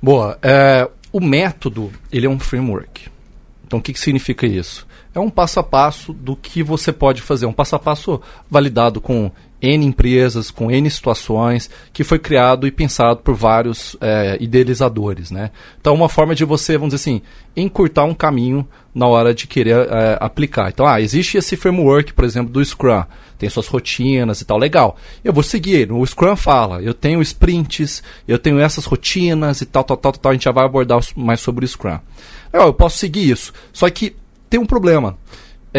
[0.00, 0.38] Boa.
[0.42, 3.08] É, o método ele é um framework.
[3.66, 4.86] Então, o que, que significa isso?
[5.12, 9.00] É um passo a passo do que você pode fazer, um passo a passo validado
[9.00, 15.30] com N empresas, com N situações, que foi criado e pensado por vários é, idealizadores.
[15.30, 15.50] Né?
[15.80, 17.22] Então, uma forma de você, vamos dizer assim,
[17.56, 20.68] encurtar um caminho na hora de querer é, aplicar.
[20.68, 23.04] Então, ah, existe esse framework, por exemplo, do Scrum,
[23.38, 24.96] tem suas rotinas e tal, legal.
[25.22, 29.84] Eu vou seguir, o Scrum fala, eu tenho sprints, eu tenho essas rotinas e tal,
[29.84, 31.98] tal, tal, tal, a gente já vai abordar mais sobre o Scrum.
[32.52, 34.16] Legal, eu posso seguir isso, só que
[34.48, 35.18] tem um problema.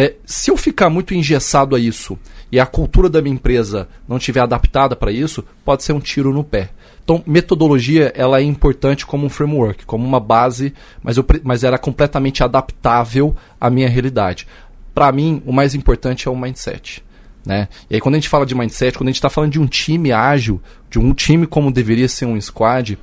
[0.00, 2.16] É, se eu ficar muito engessado a isso
[2.52, 6.32] e a cultura da minha empresa não estiver adaptada para isso, pode ser um tiro
[6.32, 6.70] no pé.
[7.02, 11.76] Então, metodologia ela é importante como um framework, como uma base, mas, eu, mas era
[11.76, 14.46] completamente adaptável à minha realidade.
[14.94, 17.02] Para mim, o mais importante é o mindset.
[17.44, 17.66] Né?
[17.90, 19.66] E aí, quando a gente fala de mindset, quando a gente está falando de um
[19.66, 22.96] time ágil, de um time como deveria ser um squad,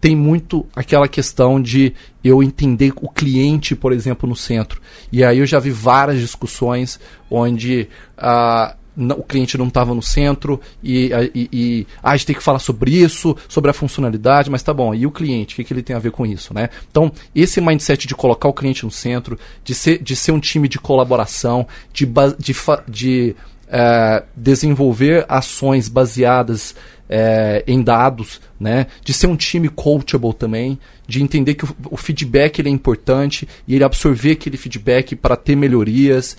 [0.00, 4.80] tem muito aquela questão de eu entender o cliente, por exemplo, no centro.
[5.10, 8.76] E aí eu já vi várias discussões onde uh,
[9.16, 12.58] o cliente não estava no centro e, e, e ah, a gente tem que falar
[12.58, 15.82] sobre isso, sobre a funcionalidade, mas tá bom, e o cliente, o que, que ele
[15.82, 16.68] tem a ver com isso, né?
[16.90, 20.68] Então, esse mindset de colocar o cliente no centro, de ser, de ser um time
[20.68, 22.06] de colaboração, de,
[22.38, 22.54] de,
[22.88, 23.36] de
[23.68, 26.74] é, desenvolver ações baseadas
[27.08, 28.86] é, em dados, né?
[29.04, 33.48] de ser um time coachable também, de entender que o, o feedback ele é importante
[33.66, 36.36] e ele absorver aquele feedback para ter melhorias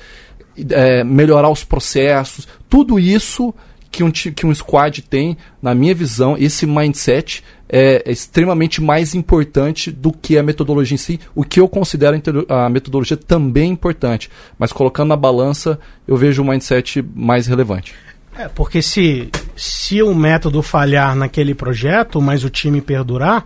[0.69, 3.53] é, melhorar os processos, tudo isso
[3.91, 9.15] que um, que um squad tem, na minha visão, esse mindset é, é, extremamente mais
[9.15, 14.29] importante do que a metodologia em si, o que eu considero a metodologia também importante,
[14.57, 17.95] mas colocando na balança, eu vejo o mindset mais relevante.
[18.39, 23.45] É, porque se, se o método falhar naquele projeto, mas o time perdurar,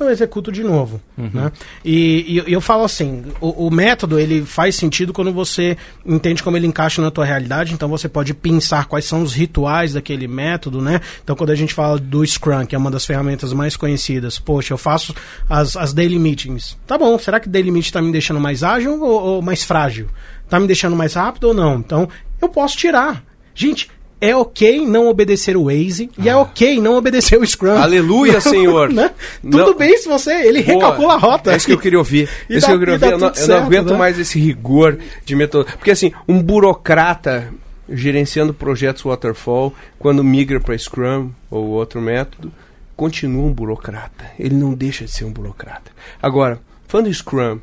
[0.00, 0.98] eu executo de novo.
[1.18, 1.28] Uhum.
[1.30, 1.52] Né?
[1.84, 6.56] E, e, eu falo assim, o, o, método ele faz sentido quando você entende como
[6.56, 10.80] ele encaixa na tua realidade, então você pode pensar quais são os rituais daquele método,
[10.80, 11.02] né?
[11.22, 14.72] Então quando a gente fala do Scrum, que é uma das ferramentas mais conhecidas, poxa,
[14.72, 15.14] eu faço
[15.50, 16.78] as, as daily meetings.
[16.86, 20.08] Tá bom, será que daily meeting está me deixando mais ágil ou, ou mais frágil?
[20.46, 21.76] Está me deixando mais rápido ou não?
[21.76, 22.08] Então
[22.40, 23.22] eu posso tirar.
[23.54, 23.88] Gente,
[24.20, 26.22] é ok não obedecer o Waze ah.
[26.22, 26.38] e é ah.
[26.38, 27.76] ok não obedecer o Scrum.
[27.76, 28.92] Aleluia, Senhor.
[28.92, 29.10] né?
[29.42, 29.76] Tudo não.
[29.76, 30.74] bem se você, ele Boa.
[30.74, 31.52] recalcula a rota.
[31.52, 32.28] É isso que eu queria ouvir.
[32.48, 33.12] É isso dá, que eu queria ouvir.
[33.12, 33.98] Eu não, certo, eu não aguento né?
[33.98, 35.66] mais esse rigor de método.
[35.72, 37.52] Porque assim, um burocrata
[37.88, 42.52] gerenciando projetos waterfall, quando migra para Scrum ou outro método,
[42.96, 44.30] continua um burocrata.
[44.38, 45.90] Ele não deixa de ser um burocrata.
[46.22, 47.58] Agora, falando de Scrum,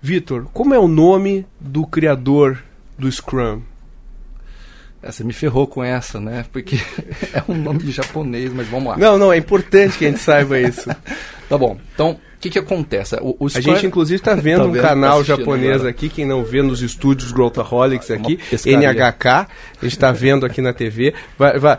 [0.00, 2.62] Vitor, como é o nome do criador
[2.98, 3.62] do Scrum?
[5.02, 6.44] É, você me ferrou com essa, né?
[6.52, 6.76] Porque
[7.34, 8.96] é um nome de japonês, mas vamos lá.
[8.96, 10.88] Não, não, é importante que a gente saiba isso.
[11.48, 11.76] tá bom.
[11.92, 13.16] Então, o que, que acontece?
[13.20, 15.90] O, o a gente, inclusive, está vendo tá um vendo, canal tá japonês agora.
[15.90, 19.46] aqui, quem não vê nos estúdios Growthaholics ah, aqui, NHK, a
[19.82, 21.14] gente está vendo aqui na TV.
[21.36, 21.78] Vai, vai,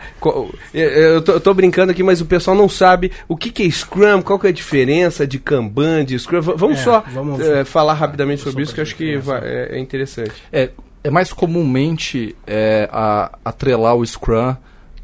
[0.73, 3.69] eu, tô, eu tô brincando aqui, mas o pessoal não sabe o que, que é
[3.69, 6.41] Scrum, qual que é a diferença de Kanban, de Scrum.
[6.41, 9.77] Vamos é, só vamos, é, falar rapidamente sobre isso, que eu acho que vai, é,
[9.77, 10.33] é interessante.
[10.51, 10.71] É,
[11.03, 14.55] é mais comumente é, a, atrelar o Scrum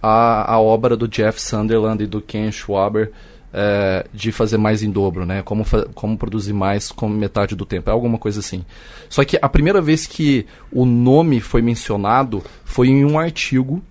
[0.02, 3.12] à, à obra do Jeff Sunderland e do Ken Schwaber
[3.54, 5.42] é, de fazer mais em dobro, né?
[5.42, 7.90] Como, como produzir mais com metade do tempo.
[7.90, 8.64] É alguma coisa assim.
[9.10, 13.84] Só que a primeira vez que o nome foi mencionado foi em um artigo.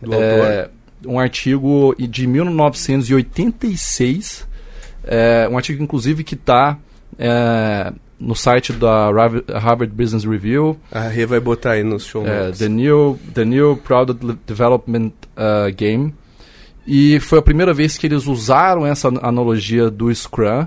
[0.00, 0.70] Do é, autor.
[1.06, 4.46] Um artigo de 1986.
[5.02, 6.76] É, um artigo, inclusive, que está
[7.18, 9.06] é, no site da
[9.58, 12.58] Harvard Business Review, A Rê vai botar aí nos show é, notes.
[12.58, 16.14] the, new, the New Product Development uh, Game.
[16.86, 20.66] E foi a primeira vez que eles usaram essa an- analogia do Scrum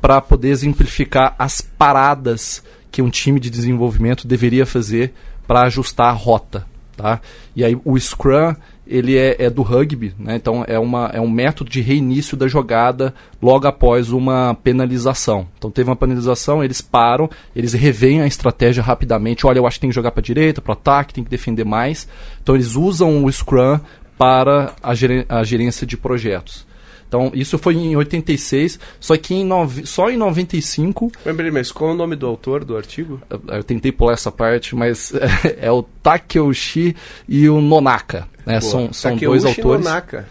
[0.00, 5.14] para poder exemplificar as paradas que um time de desenvolvimento deveria fazer
[5.46, 6.66] para ajustar a rota.
[6.96, 7.20] Tá?
[7.56, 8.54] E aí o Scrum
[8.86, 10.36] ele é, é do rugby, né?
[10.36, 15.46] então é, uma, é um método de reinício da jogada logo após uma penalização.
[15.56, 19.46] Então teve uma penalização, eles param, eles reveem a estratégia rapidamente.
[19.46, 22.06] Olha, eu acho que tem que jogar para direita, para ataque, tem que defender mais.
[22.42, 23.80] Então eles usam o Scrum
[24.18, 26.66] para a, geren- a gerência de projetos.
[27.14, 31.70] Então isso foi em 86, só que em nove- só em 95 Mas, peraí, mas
[31.70, 33.20] qual é o nome do autor do artigo?
[33.30, 35.12] eu, eu tentei pular essa parte, mas
[35.60, 36.96] é, o Takeuchi
[37.28, 38.26] e o Nonaka.
[38.44, 38.54] Né?
[38.58, 39.84] Pô, são são Takeuchi dois autores.
[39.84, 40.26] Nonaka.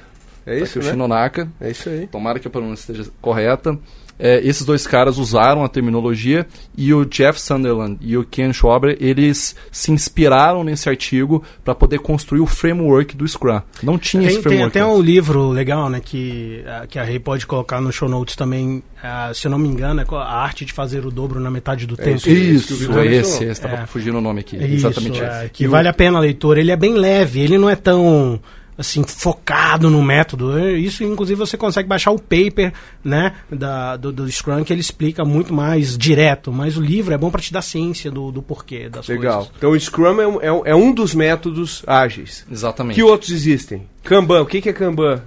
[0.45, 0.95] É isso, Takeuchi né?
[0.95, 1.47] Nonaka.
[1.61, 2.07] É isso aí.
[2.07, 3.77] Tomara que a pronúncia esteja correta.
[4.19, 6.45] É, esses dois caras usaram a terminologia
[6.77, 11.97] e o Jeff Sunderland e o Ken Schwaber, eles se inspiraram nesse artigo para poder
[11.97, 13.59] construir o framework do Scrum.
[13.81, 14.77] Não tinha Tem, esse tem framework.
[14.77, 14.95] até antes.
[14.99, 18.83] um livro legal, né, que, ah, que a Rei pode colocar no show notes também,
[19.03, 21.87] ah, se eu não me engano, é a arte de fazer o dobro na metade
[21.87, 22.17] do É tempo.
[22.17, 22.53] isso aí.
[22.55, 23.51] Isso, o é esse, mencionou.
[23.51, 23.85] esse, tava É.
[23.87, 24.57] fugindo o nome aqui.
[24.57, 25.49] Isso, Exatamente é, esse.
[25.53, 26.59] que E o- vale a pena a leitura.
[26.59, 28.39] Ele é bem leve, ele não é tão
[28.77, 30.57] assim focado no método.
[30.77, 35.23] Isso, inclusive, você consegue baixar o paper, né, da, do, do Scrum que ele explica
[35.25, 36.51] muito mais direto.
[36.51, 39.37] Mas o livro é bom para te dar ciência do, do porquê das Legal.
[39.39, 39.53] coisas.
[39.57, 42.45] Então o Scrum é um, é um- é um dos métodos ágeis.
[42.51, 42.95] Exatamente.
[42.95, 43.87] Que outros existem?
[44.03, 45.21] Kanban, o que, que é Kanban?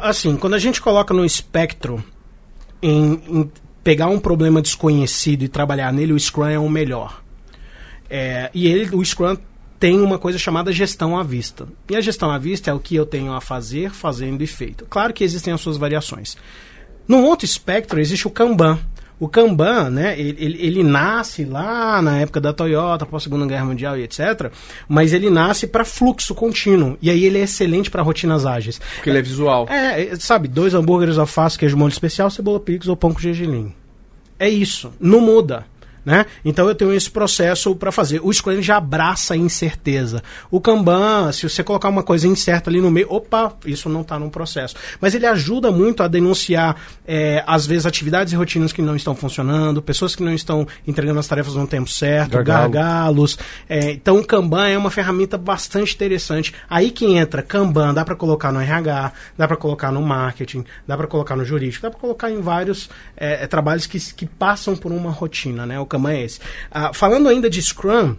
[0.00, 2.02] Assim, quando a gente coloca no espectro
[2.80, 3.50] em, em
[3.82, 7.20] pegar um problema desconhecido e trabalhar nele, o Scrum é o melhor.
[8.08, 9.36] É, e ele, o Scrum
[9.82, 11.66] tem uma coisa chamada gestão à vista.
[11.90, 14.86] E a gestão à vista é o que eu tenho a fazer, fazendo e feito.
[14.88, 16.36] Claro que existem as suas variações.
[17.08, 18.78] No outro espectro existe o Kanban.
[19.18, 23.44] O Kanban, né, ele, ele, ele nasce lá na época da Toyota, após a Segunda
[23.44, 24.52] Guerra Mundial e etc.
[24.88, 26.96] Mas ele nasce para fluxo contínuo.
[27.02, 28.80] E aí ele é excelente para rotinas ágeis.
[28.94, 29.66] Porque ele é visual.
[29.68, 33.74] É, é, sabe, dois hambúrgueres, alface, queijo molho especial, cebola pix ou pão com gergelim.
[34.38, 35.71] É isso, não muda.
[36.04, 36.26] Né?
[36.44, 38.20] Então eu tenho esse processo para fazer.
[38.22, 40.22] O Scrum já abraça a incerteza.
[40.50, 44.18] O Kanban, se você colocar uma coisa incerta ali no meio, opa, isso não está
[44.18, 44.74] num processo.
[45.00, 49.14] Mas ele ajuda muito a denunciar, é, às vezes, atividades e rotinas que não estão
[49.14, 52.70] funcionando, pessoas que não estão entregando as tarefas no tempo certo, Gargalo.
[52.70, 53.38] gargalos.
[53.68, 56.52] É, então o Kanban é uma ferramenta bastante interessante.
[56.68, 60.96] Aí que entra Kanban, dá para colocar no RH, dá para colocar no marketing, dá
[60.96, 64.76] para colocar no jurídico, dá para colocar em vários é, é, trabalhos que, que passam
[64.76, 65.78] por uma rotina, né?
[65.78, 66.40] O Kanban é esse.
[66.70, 68.16] Ah, falando ainda de Scrum,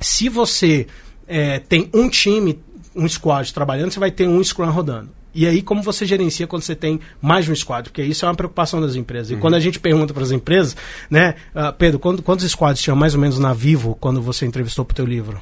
[0.00, 0.86] se você
[1.28, 2.58] é, tem um time,
[2.94, 5.10] um squad trabalhando, você vai ter um Scrum rodando.
[5.34, 7.88] E aí, como você gerencia quando você tem mais de um squad?
[7.88, 9.30] Porque isso é uma preocupação das empresas.
[9.30, 10.76] E quando a gente pergunta para as empresas,
[11.08, 14.84] né, ah, Pedro, quando- quantos squads tinham mais ou menos na Vivo quando você entrevistou
[14.84, 15.40] para o teu livro?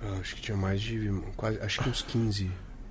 [0.00, 1.10] Ah, acho que tinha mais de.
[1.36, 2.48] Quase, acho que uns 15.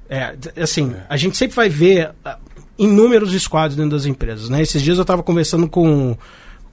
[0.09, 2.37] É, assim, a gente sempre vai ver ah,
[2.77, 4.61] inúmeros squads dentro das empresas, né?
[4.61, 6.17] Esses dias eu estava conversando com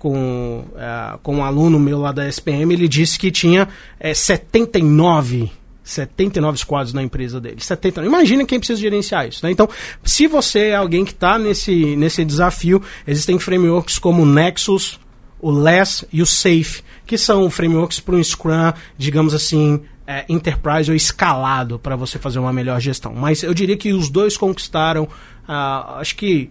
[0.02, 3.68] com, ah, com um aluno meu lá da SPM, ele disse que tinha
[4.00, 5.48] eh, 79
[5.84, 7.60] 79 squads na empresa dele.
[7.60, 8.04] 70.
[8.04, 9.52] Imagina quem precisa gerenciar isso, né?
[9.52, 9.68] Então,
[10.02, 14.98] se você é alguém que está nesse, nesse desafio, existem frameworks como o Nexus,
[15.40, 20.90] o Less e o Safe, que são frameworks para um Scrum, digamos assim, é, enterprise
[20.90, 23.14] ou escalado para você fazer uma melhor gestão.
[23.14, 25.08] Mas eu diria que os dois conquistaram,
[25.46, 26.50] ah, acho que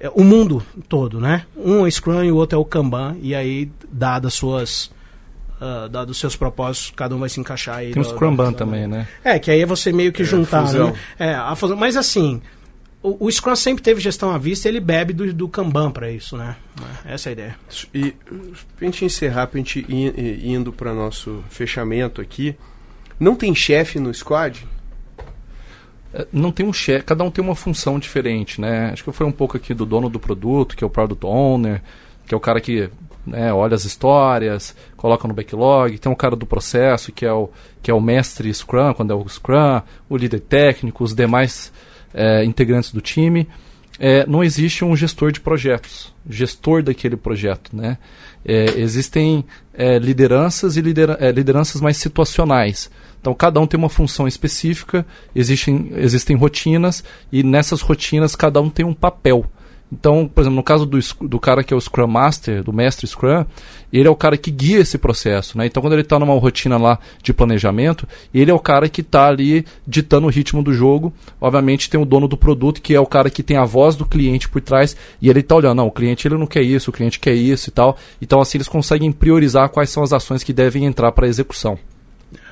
[0.00, 1.44] é, o mundo todo, né?
[1.56, 4.90] Um é Scrum e o outro é o Kanban, e aí, dadas suas.
[5.60, 7.90] ah, dados os seus propósitos, cada um vai se encaixar aí.
[7.92, 9.08] Tem o Scrumban da- também, né?
[9.24, 10.88] É, que aí é você meio que É, juntar, fusão.
[10.90, 10.94] né?
[11.18, 11.76] É, a fusão.
[11.76, 12.40] Mas assim,
[13.02, 16.36] o, o Scrum sempre teve gestão à vista, ele bebe do, do Kanban para isso,
[16.36, 16.54] né?
[17.04, 17.56] Essa é a ideia.
[17.92, 18.12] E
[18.76, 22.54] pra gente encerrar, pra gente ir, ir- indo para nosso fechamento aqui,
[23.18, 24.64] não tem chefe no squad?
[26.12, 28.90] É, Não tem um chefe, cada um tem uma função diferente, né?
[28.92, 31.82] Acho que foi um pouco aqui do dono do produto, que é o Product Owner,
[32.26, 32.90] que é o cara que
[33.26, 37.50] né, olha as histórias, coloca no backlog, tem o cara do processo, que é o,
[37.82, 41.72] que é o mestre Scrum, quando é o Scrum, o líder técnico, os demais
[42.14, 43.48] é, integrantes do time.
[44.00, 47.98] É, não existe um gestor de projetos, gestor daquele projeto, né?
[48.48, 52.90] É, existem é, lideranças e lidera é, lideranças mais situacionais.
[53.20, 58.70] Então, cada um tem uma função específica, existem, existem rotinas, e nessas rotinas cada um
[58.70, 59.44] tem um papel.
[59.90, 63.06] Então, por exemplo, no caso do, do cara que é o Scrum Master, do mestre
[63.06, 63.44] Scrum,
[63.90, 65.66] ele é o cara que guia esse processo, né?
[65.66, 69.28] Então, quando ele está numa rotina lá de planejamento, ele é o cara que está
[69.28, 71.12] ali ditando o ritmo do jogo.
[71.40, 74.04] Obviamente, tem o dono do produto, que é o cara que tem a voz do
[74.04, 76.92] cliente por trás, e ele está olhando, não, o cliente ele não quer isso, o
[76.92, 77.96] cliente quer isso e tal.
[78.20, 81.78] Então, assim, eles conseguem priorizar quais são as ações que devem entrar para execução.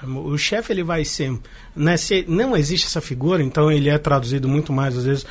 [0.03, 1.39] O chefe ele vai ser,
[1.74, 5.26] né, se não existe essa figura, então ele é traduzido muito mais às vezes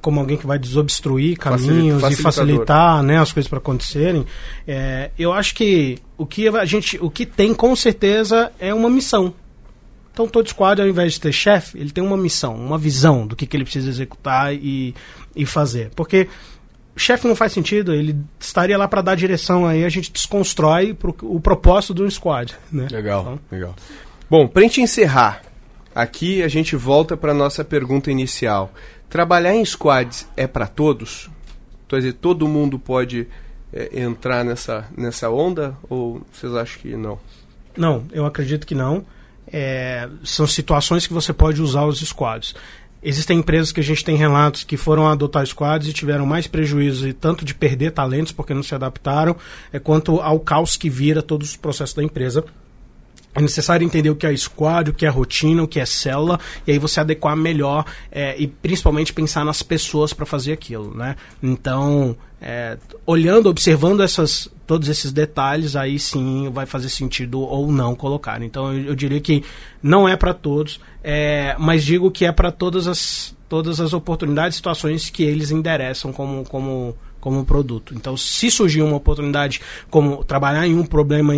[0.00, 4.24] como alguém que vai desobstruir caminhos e facilitar né, as coisas para acontecerem.
[4.66, 8.90] É, eu acho que o que a gente, o que tem com certeza é uma
[8.90, 9.34] missão.
[10.12, 13.36] Então todo squad, ao invés de ter chefe, ele tem uma missão, uma visão do
[13.36, 14.94] que, que ele precisa executar e,
[15.36, 15.90] e fazer.
[15.94, 16.28] Porque
[16.96, 21.14] chefe não faz sentido, ele estaria lá para dar direção, aí a gente desconstrói pro,
[21.22, 22.56] o propósito de um squad.
[22.70, 22.88] Né?
[22.90, 23.76] Legal, então, legal.
[24.28, 25.40] Bom, para gente encerrar,
[25.98, 28.72] aqui a gente volta para nossa pergunta inicial.
[29.10, 31.28] Trabalhar em squads é para todos?
[31.88, 33.26] Quer dizer, todo mundo pode
[33.72, 37.18] é, entrar nessa, nessa onda ou vocês acham que não?
[37.76, 39.04] Não, eu acredito que não.
[39.50, 42.54] É, são situações que você pode usar os squads.
[43.02, 47.12] Existem empresas que a gente tem relatos que foram adotar squads e tiveram mais prejuízo,
[47.14, 49.34] tanto de perder talentos porque não se adaptaram,
[49.72, 52.44] é, quanto ao caos que vira todos os processos da empresa
[53.38, 56.40] é necessário entender o que é squad, o que é rotina, o que é célula,
[56.66, 61.14] e aí você adequar melhor é, e principalmente pensar nas pessoas para fazer aquilo, né?
[61.42, 62.76] Então, é,
[63.06, 68.42] olhando, observando essas, todos esses detalhes, aí sim vai fazer sentido ou não colocar.
[68.42, 69.44] Então, eu, eu diria que
[69.80, 74.56] não é para todos, é, mas digo que é para todas as, todas as oportunidades,
[74.56, 77.94] situações que eles endereçam como, como, como produto.
[77.94, 81.34] Então, se surgir uma oportunidade como trabalhar em um problema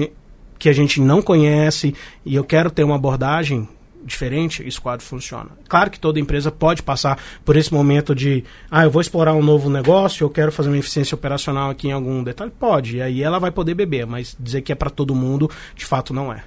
[0.60, 1.94] que a gente não conhece
[2.24, 3.66] e eu quero ter uma abordagem
[4.04, 5.50] diferente, esse quadro funciona.
[5.68, 9.42] Claro que toda empresa pode passar por esse momento de, ah, eu vou explorar um
[9.42, 13.22] novo negócio, eu quero fazer uma eficiência operacional aqui em algum detalhe, pode, e aí
[13.22, 16.44] ela vai poder beber, mas dizer que é para todo mundo, de fato não é.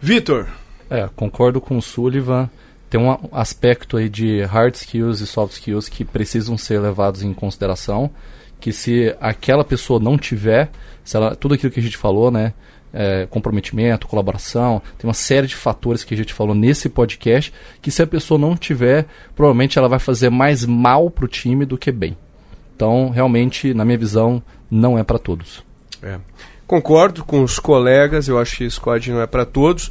[0.00, 0.46] Vitor.
[0.88, 2.50] É, concordo com o Sullivan.
[2.90, 7.32] Tem um aspecto aí de hard skills e soft skills que precisam ser levados em
[7.32, 8.10] consideração,
[8.58, 10.70] que se aquela pessoa não tiver,
[11.04, 12.52] se ela, tudo aquilo que a gente falou, né,
[12.92, 17.90] é, comprometimento, colaboração, tem uma série de fatores que a gente falou nesse podcast que
[17.90, 21.78] se a pessoa não tiver, provavelmente ela vai fazer mais mal para o time do
[21.78, 22.16] que bem.
[22.74, 25.62] Então, realmente, na minha visão, não é para todos.
[26.02, 26.18] É.
[26.66, 29.90] Concordo com os colegas, eu acho que squad não é para todos.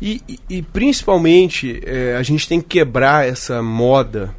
[0.00, 4.34] E, e, e principalmente, é, a gente tem que quebrar essa moda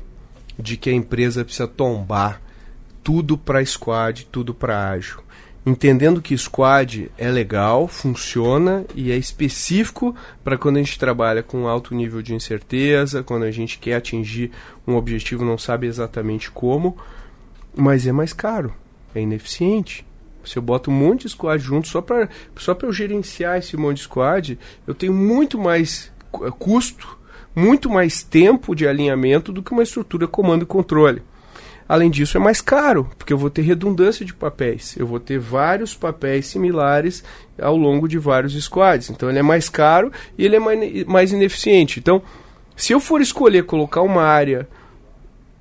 [0.58, 2.42] de que a empresa precisa tombar
[3.04, 5.24] tudo para squad, tudo para ágil
[5.66, 11.68] entendendo que squad é legal, funciona e é específico para quando a gente trabalha com
[11.68, 14.52] alto nível de incerteza, quando a gente quer atingir
[14.86, 16.98] um objetivo não sabe exatamente como,
[17.76, 18.74] mas é mais caro,
[19.16, 20.06] é ineficiente.
[20.44, 23.98] Se eu boto um monte de squad junto só para só eu gerenciar esse monte
[23.98, 26.12] de squad, eu tenho muito mais
[26.60, 27.18] custo,
[27.56, 31.22] muito mais tempo de alinhamento do que uma estrutura comando e controle.
[31.88, 34.96] Além disso, é mais caro, porque eu vou ter redundância de papéis.
[34.98, 37.24] Eu vou ter vários papéis similares
[37.62, 39.10] ao longo de vários squads.
[39.10, 42.00] Então, ele é mais caro e ele é mais, mais ineficiente.
[42.00, 42.22] Então,
[42.76, 44.68] se eu for escolher colocar uma área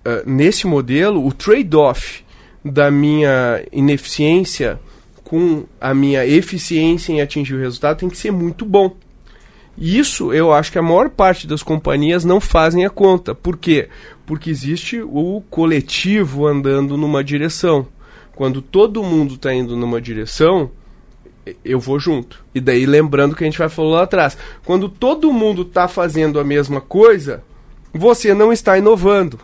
[0.07, 2.25] uh, nesse modelo, o trade-off
[2.65, 4.79] da minha ineficiência
[5.25, 8.95] com a minha eficiência em atingir o resultado tem que ser muito bom.
[9.77, 13.35] Isso eu acho que a maior parte das companhias não fazem a conta.
[13.35, 13.89] Por quê?
[14.27, 17.87] Porque existe o coletivo andando numa direção.
[18.35, 20.71] Quando todo mundo está indo numa direção,
[21.65, 22.45] eu vou junto.
[22.55, 24.37] E daí lembrando que a gente vai falar lá atrás.
[24.65, 27.43] Quando todo mundo está fazendo a mesma coisa,
[27.93, 29.39] você não está inovando.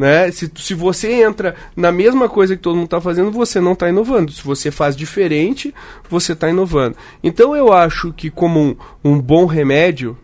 [0.00, 0.30] Né?
[0.30, 3.86] Se, se você entra na mesma coisa que todo mundo está fazendo, você não está
[3.86, 4.32] inovando.
[4.32, 5.74] Se você faz diferente,
[6.08, 6.96] você está inovando.
[7.22, 10.16] Então eu acho que, como um, um bom remédio,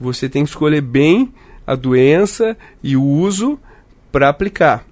[0.00, 1.32] você tem que escolher bem
[1.64, 3.56] a doença e o uso
[4.10, 4.84] para aplicar.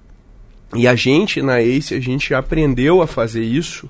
[0.73, 3.89] E a gente, na ACE, a gente aprendeu a fazer isso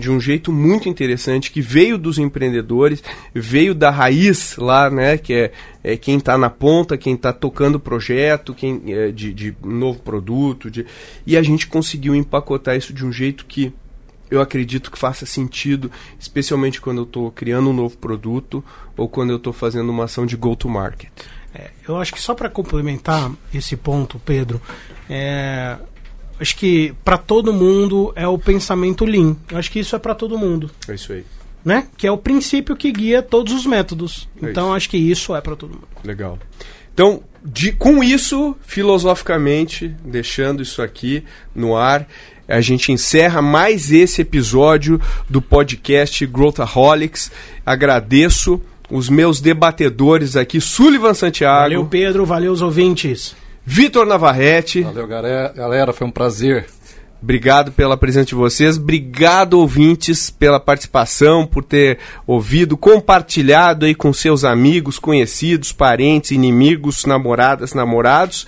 [0.00, 5.32] de um jeito muito interessante que veio dos empreendedores, veio da raiz lá, né, que
[5.32, 5.52] é,
[5.84, 10.00] é quem está na ponta, quem está tocando o projeto, quem é, de, de novo
[10.00, 10.84] produto, de,
[11.26, 13.72] e a gente conseguiu empacotar isso de um jeito que
[14.30, 18.64] eu acredito que faça sentido, especialmente quando eu estou criando um novo produto
[18.96, 21.10] ou quando eu estou fazendo uma ação de go-to-market.
[21.52, 24.62] É, eu acho que só para complementar esse ponto, Pedro,
[25.08, 25.76] é,
[26.40, 29.36] acho que para todo mundo é o pensamento Lean.
[29.50, 30.70] Eu acho que isso é para todo mundo.
[30.88, 31.24] É isso aí.
[31.64, 31.86] Né?
[31.96, 34.28] Que é o princípio que guia todos os métodos.
[34.42, 34.74] É então isso.
[34.74, 35.88] acho que isso é para todo mundo.
[36.02, 36.38] Legal.
[36.94, 41.22] Então, de, com isso, filosoficamente, deixando isso aqui
[41.54, 42.06] no ar,
[42.48, 47.30] a gente encerra mais esse episódio do podcast Growthaholics.
[47.64, 48.60] Agradeço
[48.90, 51.62] os meus debatedores aqui, Sullivan Santiago.
[51.62, 52.26] Valeu, Pedro.
[52.26, 53.36] Valeu, os ouvintes.
[53.72, 54.82] Vitor Navarrete.
[54.82, 55.92] Valeu, galera.
[55.92, 56.66] Foi um prazer.
[57.22, 58.76] Obrigado pela presença de vocês.
[58.76, 67.04] Obrigado, ouvintes, pela participação, por ter ouvido, compartilhado aí com seus amigos, conhecidos, parentes, inimigos,
[67.04, 68.44] namoradas, namorados.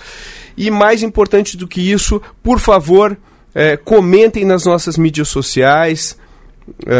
[0.56, 3.16] E mais importante do que isso, por favor,
[3.54, 6.18] é, comentem nas nossas mídias sociais,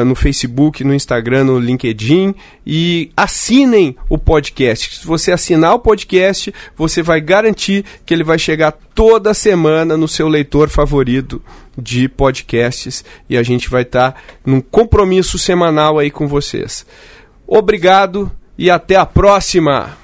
[0.05, 2.35] no Facebook, no Instagram, no LinkedIn
[2.67, 5.01] e assinem o podcast.
[5.01, 10.09] Se você assinar o podcast, você vai garantir que ele vai chegar toda semana no
[10.09, 11.43] seu leitor favorito
[11.77, 16.85] de podcasts e a gente vai estar tá num compromisso semanal aí com vocês.
[17.47, 20.02] Obrigado e até a próxima!